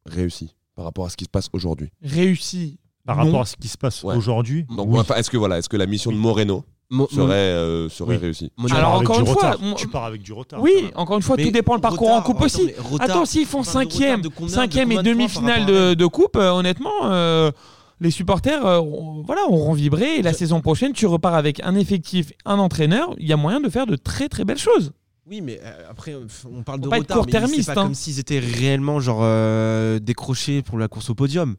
réussie 0.06 0.54
par 0.74 0.84
rapport 0.86 1.04
à 1.04 1.10
ce 1.10 1.16
qui 1.16 1.24
se 1.24 1.30
passe 1.30 1.48
aujourd'hui? 1.52 1.90
Réussi. 2.02 2.78
Par 3.04 3.16
non. 3.16 3.24
rapport 3.24 3.40
à 3.42 3.46
ce 3.46 3.56
qui 3.56 3.68
se 3.68 3.76
passe 3.76 4.02
Ouais. 4.04 4.14
aujourd'hui? 4.16 4.64
Oui. 4.70 4.98
enfin, 4.98 5.16
est-ce 5.16 5.30
que 5.30 5.36
voilà, 5.36 5.58
est-ce 5.58 5.68
que 5.68 5.76
la 5.76 5.86
mission 5.86 6.12
de 6.12 6.16
Moreno 6.16 6.64
Mo- 6.92 7.08
serait, 7.08 7.34
euh, 7.34 7.88
serait 7.88 8.18
Oui. 8.20 8.38
Tu 8.66 8.74
Alors, 8.74 8.94
encore 8.94 9.20
une 9.20 9.26
fois, 9.26 9.52
retard. 9.52 9.76
tu 9.76 9.86
pars 9.86 10.04
avec 10.04 10.22
du 10.22 10.32
retard. 10.32 10.60
Oui, 10.60 10.72
encore 10.96 11.16
une 11.16 11.22
fois, 11.22 11.36
Mais 11.36 11.44
tout 11.44 11.50
dépend 11.52 11.74
le 11.76 11.80
parcours 11.80 12.10
en 12.10 12.20
coupe 12.20 12.36
attends, 12.38 12.46
aussi. 12.46 12.72
Attends, 12.98 13.24
s'ils 13.24 13.46
font 13.46 13.60
de 13.60 13.66
cinquième, 13.66 14.22
de 14.22 14.28
combien- 14.28 14.52
cinquième 14.54 14.90
et 14.90 14.96
de 14.96 15.02
demi-finale 15.02 15.66
de, 15.66 15.94
de 15.94 16.06
coupe, 16.06 16.36
euh, 16.36 16.50
honnêtement, 16.50 16.90
euh, 17.04 17.52
les 18.00 18.10
supporters, 18.10 18.66
euh, 18.66 18.80
on- 18.80 19.22
voilà, 19.24 19.42
auront 19.48 19.72
vibré. 19.72 20.16
Et 20.16 20.22
la 20.22 20.32
saison 20.32 20.60
prochaine, 20.60 20.92
tu 20.92 21.06
repars 21.06 21.34
avec 21.34 21.60
un 21.62 21.76
effectif, 21.76 22.32
un 22.44 22.58
entraîneur. 22.58 23.14
Il 23.18 23.28
y 23.28 23.32
a 23.32 23.36
moyen 23.36 23.60
de 23.60 23.68
faire 23.68 23.86
de 23.86 23.94
très 23.94 24.28
très 24.28 24.44
belles 24.44 24.58
choses. 24.58 24.90
Oui, 25.28 25.40
mais 25.42 25.60
euh, 25.62 25.84
après, 25.88 26.16
on 26.52 26.64
parle 26.64 26.80
de 26.80 26.86
retard. 26.88 27.00
mais 27.08 27.14
court-termiste, 27.14 27.68
C'est 27.68 27.74
pas 27.74 27.80
hein. 27.82 27.84
comme 27.84 27.94
s'ils 27.94 28.18
étaient 28.18 28.40
réellement 28.40 28.98
genre 28.98 29.20
euh, 29.22 30.00
décrochés 30.00 30.62
pour 30.62 30.76
la 30.76 30.88
course 30.88 31.10
au 31.10 31.14
podium. 31.14 31.54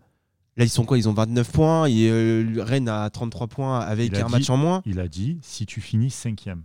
Là, 0.57 0.65
ils 0.65 0.69
sont 0.69 0.83
quoi? 0.85 0.97
Ils 0.97 1.07
ont 1.07 1.13
29 1.13 1.49
points. 1.51 1.85
Et, 1.87 2.09
euh, 2.09 2.55
Rennes 2.59 2.89
a 2.89 3.09
33 3.09 3.47
points 3.47 3.79
avec 3.79 4.13
un 4.17 4.25
dit- 4.25 4.31
match 4.31 4.49
en 4.49 4.57
moins. 4.57 4.81
Il 4.85 4.99
a 4.99 5.07
dit 5.07 5.37
si 5.41 5.65
tu 5.65 5.79
finis 5.79 6.09
cinquième. 6.11 6.63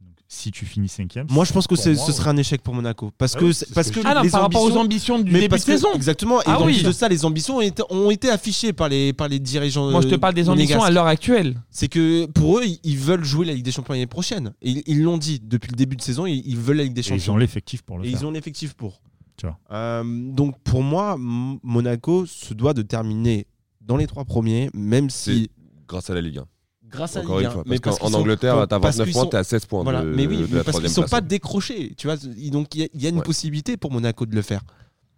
Donc, 0.00 0.16
si 0.26 0.50
tu 0.50 0.66
finis 0.66 0.88
cinquième. 0.88 1.28
Moi, 1.30 1.44
je 1.44 1.52
pense 1.52 1.68
que 1.68 1.76
moi, 1.76 2.06
ce 2.06 2.12
serait 2.12 2.30
un 2.30 2.36
échec 2.36 2.60
pour 2.60 2.74
Monaco. 2.74 3.12
Parce 3.16 3.36
Ah 3.36 3.38
que, 3.38 3.72
parce 3.72 3.90
que 3.92 4.00
Ah 4.04 4.16
non, 4.16 4.22
les 4.22 4.30
par 4.30 4.40
rapport 4.42 4.62
aux 4.62 4.76
ambitions- 4.76 4.80
ambitions 5.14 5.18
du 5.20 5.30
mais 5.30 5.40
début 5.42 5.54
de 5.54 5.60
que- 5.60 5.64
saison. 5.66 5.92
Exactement. 5.94 6.40
Et 6.40 6.44
Ah 6.46 6.60
en 6.60 6.66
oui. 6.66 6.74
plus 6.74 6.82
de 6.82 6.90
ça, 6.90 7.08
les 7.08 7.24
ambitions 7.24 7.58
ont 7.58 7.60
été, 7.60 7.84
ont 7.88 8.10
été 8.10 8.28
affichées 8.30 8.72
par 8.72 8.88
les, 8.88 9.12
par 9.12 9.28
les 9.28 9.38
dirigeants. 9.38 9.88
Moi, 9.88 10.00
je 10.00 10.08
te 10.08 10.14
euh, 10.14 10.18
parle 10.18 10.34
des 10.34 10.48
ambitions 10.48 10.78
monégasques. 10.78 10.88
à 10.88 10.90
l'heure 10.90 11.06
actuelle. 11.06 11.60
C'est 11.70 11.86
que 11.88 12.26
pour 12.26 12.58
eux, 12.58 12.64
ils- 12.82 12.98
veulent 12.98 13.24
jouer 13.24 13.46
la 13.46 13.52
Ligue 13.52 13.64
des 13.64 13.70
Champions 13.72 13.92
l'année 13.94 14.06
prochaine. 14.08 14.54
Et 14.60 14.82
ils- 14.90 15.02
l'ont 15.02 15.18
dit 15.18 15.38
depuis 15.40 15.70
le 15.70 15.76
début 15.76 15.94
de 15.94 16.02
saison, 16.02 16.26
ils, 16.26 16.42
ils 16.44 16.56
veulent 16.56 16.78
la 16.78 16.84
Ligue 16.84 16.94
des 16.94 17.00
Et 17.02 17.04
ils 17.14 17.20
Champions. 17.20 17.34
ont 17.34 17.36
l'effectif 17.36 17.82
pour 17.82 17.98
le 17.98 18.06
Et 18.06 18.10
faire. 18.10 18.20
ils 18.20 18.26
ont 18.26 18.32
l'effectif 18.32 18.74
pour. 18.74 19.00
Tu 19.36 19.46
vois. 19.46 19.58
Euh, 19.72 20.02
donc 20.04 20.58
pour 20.62 20.82
moi, 20.82 21.16
Monaco 21.18 22.26
se 22.26 22.54
doit 22.54 22.74
de 22.74 22.82
terminer 22.82 23.46
dans 23.80 23.96
les 23.96 24.06
trois 24.06 24.24
premiers, 24.24 24.70
même 24.74 25.10
si 25.10 25.50
grâce 25.88 26.10
à 26.10 26.14
la 26.14 26.20
Ligue 26.20 26.38
1 26.38 26.44
grâce 26.88 27.16
à 27.16 27.20
Encore 27.20 27.38
Ligue 27.38 27.46
une 27.46 27.50
1, 27.50 27.54
fois. 27.54 27.62
mais 27.66 27.78
Parce 27.78 27.98
qu'en 27.98 28.12
Angleterre, 28.12 28.66
t'as 28.68 28.78
parce 28.78 28.96
29 28.98 29.06
qu'ils 29.06 29.12
points, 29.14 29.22
sont- 29.22 29.28
t'es 29.30 29.36
à 29.38 29.44
16 29.44 29.64
points 29.64 29.82
Voilà, 29.82 30.02
de, 30.02 30.10
mais 30.10 30.26
oui, 30.26 30.36
de 30.36 30.42
mais 30.42 30.48
la 30.58 30.64
parce 30.64 30.64
qu'ils 30.64 30.72
troisième 30.72 30.90
sont 30.92 31.00
place. 31.02 31.10
pas 31.10 31.20
décrochés, 31.22 31.94
tu 31.96 32.06
vois. 32.06 32.16
Donc 32.50 32.74
il 32.74 32.82
y 32.82 32.84
a- 32.84 32.88
il 32.92 33.02
y, 33.02 33.06
a 33.06 33.08
une 33.08 33.16
Ouais. 33.16 33.22
possibilité 33.22 33.78
pour 33.78 33.90
Monaco 33.90 34.26
de 34.26 34.34
le 34.34 34.42
faire. 34.42 34.60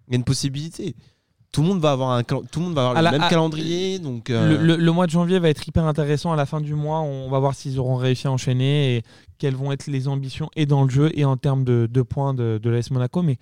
Il 0.07 0.13
y 0.13 0.15
a 0.15 0.19
une 0.19 0.25
possibilité. 0.25 0.95
Tout 1.51 1.63
le 1.63 1.69
monde 1.69 1.81
va 1.81 1.91
avoir 1.93 2.11
un 2.13 2.23
cal- 2.23 2.43
tout 2.51 2.61
le 2.61 2.67
monde 2.67 2.75
va 2.75 2.83
avoir 2.83 2.97
À 2.97 3.01
le 3.01 3.05
la- 3.05 3.11
même 3.13 3.23
à- 3.23 3.29
calendrier, 3.29 3.99
donc 3.99 4.31
euh, 4.31 4.57
Le, 4.57 4.65
le- 4.65 4.77
le 4.77 4.93
mois 4.93 5.07
de 5.07 5.11
janvier 5.11 5.39
va 5.41 5.49
être 5.49 5.67
hyper 5.67 5.85
intéressant. 5.85 6.33
À 6.33 6.37
la 6.37 6.47
fin 6.47 6.61
du 6.61 6.75
mois, 6.75 7.01
on 7.01 7.29
va 7.29 7.41
voir 7.41 7.55
s'ils 7.57 7.79
auront 7.81 7.97
réussi 7.97 8.27
à 8.29 8.33
enchaîner 8.33 8.97
et 8.97 9.03
quelles 9.39 9.55
vont 9.57 9.73
être 9.73 9.89
les 9.89 10.07
ambitions 10.07 10.51
et 10.55 10.67
dans 10.67 10.85
le 10.85 10.91
jeu 10.91 11.11
et 11.15 11.25
en 11.25 11.37
termes 11.37 11.65
de, 11.65 11.89
de 11.91 12.03
points 12.03 12.35
de, 12.35 12.59
de 12.63 12.71
l'AS 12.71 12.91
Monaco. 12.93 13.23
Mais 13.23 13.39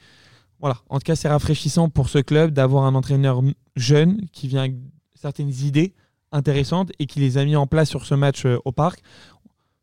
voilà, 0.62 0.78
en 0.88 0.96
tout 0.98 1.04
cas, 1.04 1.16
c'est 1.16 1.28
rafraîchissant 1.28 1.90
pour 1.90 2.08
ce 2.08 2.18
club 2.18 2.52
d'avoir 2.52 2.84
un 2.84 2.94
entraîneur 2.94 3.42
jeune 3.76 4.22
qui 4.32 4.48
vient 4.48 4.60
avec 4.60 4.76
certaines 5.14 5.50
idées 5.50 5.92
intéressantes 6.30 6.92
et 6.98 7.04
qui 7.06 7.20
les 7.20 7.36
a 7.36 7.44
mis 7.44 7.56
en 7.56 7.66
place 7.66 7.90
sur 7.90 8.06
ce 8.06 8.14
match 8.14 8.46
euh, 8.46 8.56
au 8.64 8.72
parc. 8.72 9.00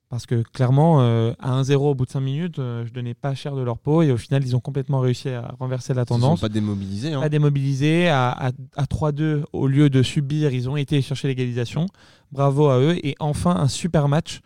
Parce 0.10 0.26
que 0.26 0.42
clairement, 0.42 1.02
euh, 1.02 1.34
à 1.38 1.62
1-0 1.62 1.76
au 1.76 1.94
bout 1.94 2.06
de 2.08 2.10
5 2.10 2.20
minutes, 2.22 2.58
euh, 2.58 2.84
je 2.88 2.92
donnais 2.92 3.14
pas 3.14 3.36
cher 3.36 3.56
de 3.56 3.62
leur 3.62 3.78
peau 3.78 4.02
et 4.02 4.12
au 4.12 4.18
final, 4.18 4.44
ils 4.44 4.56
ont 4.56 4.60
complètement 4.60 5.00
réussi 5.02 5.30
à 5.30 5.54
renverser 5.60 5.94
la 5.94 6.02
ils 6.02 6.08
sont 6.08 6.16
tendance 6.20 6.42
pas 6.42 6.50
démobilisés. 6.50 7.14
hein. 7.14 7.22
à 7.22 7.30
démobiliser, 7.30 8.08
à, 8.08 8.32
à, 8.32 8.48
à 8.76 8.84
3-2 8.86 9.44
au 9.54 9.68
lieu 9.68 9.92
de 9.92 10.02
subir, 10.02 10.52
ils 10.52 10.68
ont 10.68 10.78
été 10.78 11.00
chercher 11.04 11.28
l'égalisation. 11.28 11.86
Bravo 12.32 12.70
à 12.70 12.80
eux. 12.80 12.96
Et 13.06 13.16
enfin, 13.20 13.56
un 13.56 13.68
super 13.68 14.08
match 14.08 14.40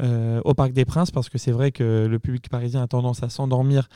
euh, 0.00 0.40
au 0.44 0.54
Parc 0.54 0.72
des 0.72 0.84
Princes, 0.84 1.10
parce 1.10 1.28
que 1.28 1.38
c'est 1.38 1.50
vrai 1.50 1.72
que 1.72 2.06
le 2.08 2.18
public 2.20 2.48
parisien 2.48 2.82
a 2.82 2.86
tendance 2.86 3.24
à 3.24 3.28
s'endormir 3.28 3.88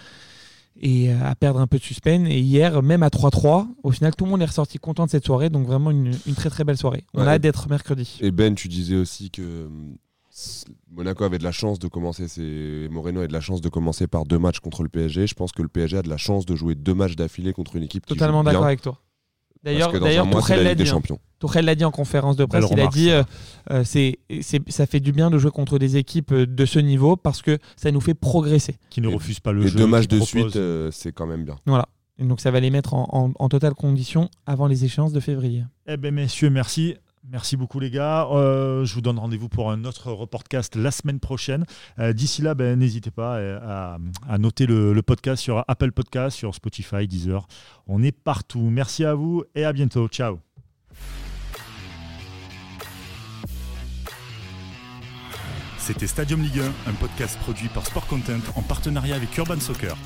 et 0.80 1.11
euh, 1.12 1.16
à 1.24 1.35
perdre 1.35 1.61
un 1.61 1.66
peu 1.66 1.78
de 1.78 1.82
suspense. 1.82 2.26
Et 2.28 2.40
hier, 2.40 2.82
même 2.82 3.02
à 3.02 3.08
3-3, 3.08 3.66
au 3.82 3.90
final, 3.90 4.14
tout 4.16 4.24
le 4.24 4.30
monde 4.30 4.42
est 4.42 4.46
ressorti 4.46 4.78
content 4.78 5.04
de 5.06 5.11
cette 5.11 5.24
soirée. 5.24 5.50
Donc 5.50 5.66
vraiment 5.66 5.90
une, 5.90 6.12
une 6.26 6.35
très 6.35 6.50
très 6.50 6.64
belle 6.64 6.76
soirée. 6.78 7.04
On 7.14 7.20
Ouais. 7.22 7.26
a 7.28 7.30
hâte 7.32 7.42
d'être 7.42 7.68
mercredi. 7.68 8.18
Et 8.20 8.30
Ben, 8.30 8.54
tu 8.54 8.68
disais 8.68 8.96
aussi 8.96 9.30
que 9.30 9.68
s- 10.32 10.64
Monaco 10.90 11.24
avait 11.24 11.38
de 11.38 11.44
la 11.44 11.52
chance 11.52 11.78
de 11.78 11.88
commencer, 11.88 12.28
ses... 12.28 12.88
Moreno 12.90 13.18
avait 13.20 13.28
de 13.28 13.32
la 13.32 13.40
chance 13.40 13.61
de 13.61 13.68
commencer 13.68 14.06
par 14.06 14.24
deux 14.24 14.38
matchs 14.38 14.61
contre 14.61 14.82
le 14.82 14.88
PSG. 14.88 15.26
Je 15.26 15.35
pense 15.35 15.52
que 15.52 15.62
le 15.62 15.68
PSG 15.68 15.98
a 15.98 16.02
de 16.02 16.08
la 16.08 16.16
chance 16.16 16.46
de 16.46 16.56
jouer 16.56 16.74
deux 16.74 16.94
matchs 16.94 17.16
d'affilée 17.16 17.52
contre 17.52 17.76
une 17.76 17.82
équipe 17.85 18.04
qui 18.06 18.14
Totalement 18.14 18.42
d'accord 18.44 18.64
avec 18.64 18.80
toi. 18.82 18.98
D'ailleurs, 19.64 19.92
d'ailleurs 19.92 20.29
Tourelle 20.29 20.64
la 20.64 20.75
dit. 20.75 20.88
hein. 20.90 21.01
Tourelle 21.38 21.64
l'a 21.64 21.75
dit 21.75 21.85
en 21.85 21.90
conférence 21.90 22.37
de 22.37 22.44
presse, 22.44 22.68
Belle 22.68 22.79
il 22.79 22.81
a 22.81 22.87
dit 22.88 23.07
ça. 23.09 23.12
euh, 23.14 23.22
euh, 23.70 23.85
c'est, 23.85 24.18
c'est- 24.42 24.68
ça 24.70 24.87
fait 24.87 25.01
du 25.01 25.12
bien 25.12 25.31
de 25.31 25.38
jouer 25.38 25.51
contre 25.51 25.79
des 25.79 25.96
équipes 25.96 26.33
euh, 26.33 26.46
de 26.46 26.64
ce 26.64 26.79
niveau 26.79 27.16
parce 27.16 27.42
que 27.42 27.59
ça 27.77 27.90
nous 27.90 28.01
fait 28.01 28.14
progresser. 28.14 28.77
Qui 28.90 29.01
ne 29.01 29.09
refuse 29.09 29.40
pas 29.40 29.53
le 29.53 29.64
Et 29.64 29.68
jeu. 29.68 29.79
deux 29.79 29.87
matchs 29.87 30.09
de 30.09 30.16
propose. 30.18 30.29
suite, 30.29 30.57
euh, 30.57 30.90
c'est 30.92 31.12
quand 31.12 31.27
même 31.27 31.44
bien. 31.44 31.57
Voilà. 31.66 31.88
Et 32.18 32.25
donc 32.25 32.40
ça 32.40 32.51
va 32.51 32.61
les 32.61 32.70
mettre 32.70 32.94
en, 32.94 33.09
en- 33.12 33.33
en 33.37 33.48
totale 33.48 33.75
condition 33.75 34.29
avant 34.46 34.66
les 34.66 34.85
échéances 34.85 35.12
de 35.12 35.20
février. 35.20 35.64
Eh 35.88 35.96
bien, 35.96 36.11
messieurs, 36.12 36.51
merci. 36.51 36.94
Merci 37.28 37.56
beaucoup, 37.56 37.78
les 37.78 37.90
gars. 37.90 38.26
Euh, 38.32 38.85
je 38.85 38.94
vous 38.94 39.00
donne 39.00 39.18
rendez-vous 39.18 39.48
pour 39.48 39.70
un 39.70 39.85
autre 39.85 40.11
reportcast 40.11 40.74
la 40.74 40.90
semaine 40.90 41.20
prochaine. 41.20 41.64
Euh, 42.00 42.12
D'ici 42.12 42.42
là, 42.42 42.54
ben, 42.54 42.76
n'hésitez 42.78 43.12
pas 43.12 43.37
euh, 43.37 43.96
à, 44.28 44.38
noter 44.38 44.66
le, 44.66 44.92
le 44.92 45.02
podcast 45.02 45.40
sur 45.40 45.64
Apple 45.68 45.92
Podcast, 45.92 46.37
sur 46.37 46.52
Spotify, 46.54 47.06
Deezer. 47.06 47.46
On 47.87 48.02
est 48.02 48.12
partout. 48.12 48.68
Merci 48.70 49.04
à 49.04 49.14
vous 49.14 49.44
et 49.54 49.64
à 49.64 49.72
bientôt. 49.72 50.08
Ciao. 50.08 50.40
C'était 55.78 56.06
Stadium 56.06 56.42
Ligue 56.42 56.61
1, 56.61 56.90
un 56.90 56.94
podcast 56.94 57.38
produit 57.40 57.68
par 57.68 57.87
Sport 57.87 58.06
Content 58.06 58.38
en 58.56 58.62
partenariat 58.62 59.16
avec 59.16 59.37
Urban 59.37 59.58
Soccer. 59.58 59.96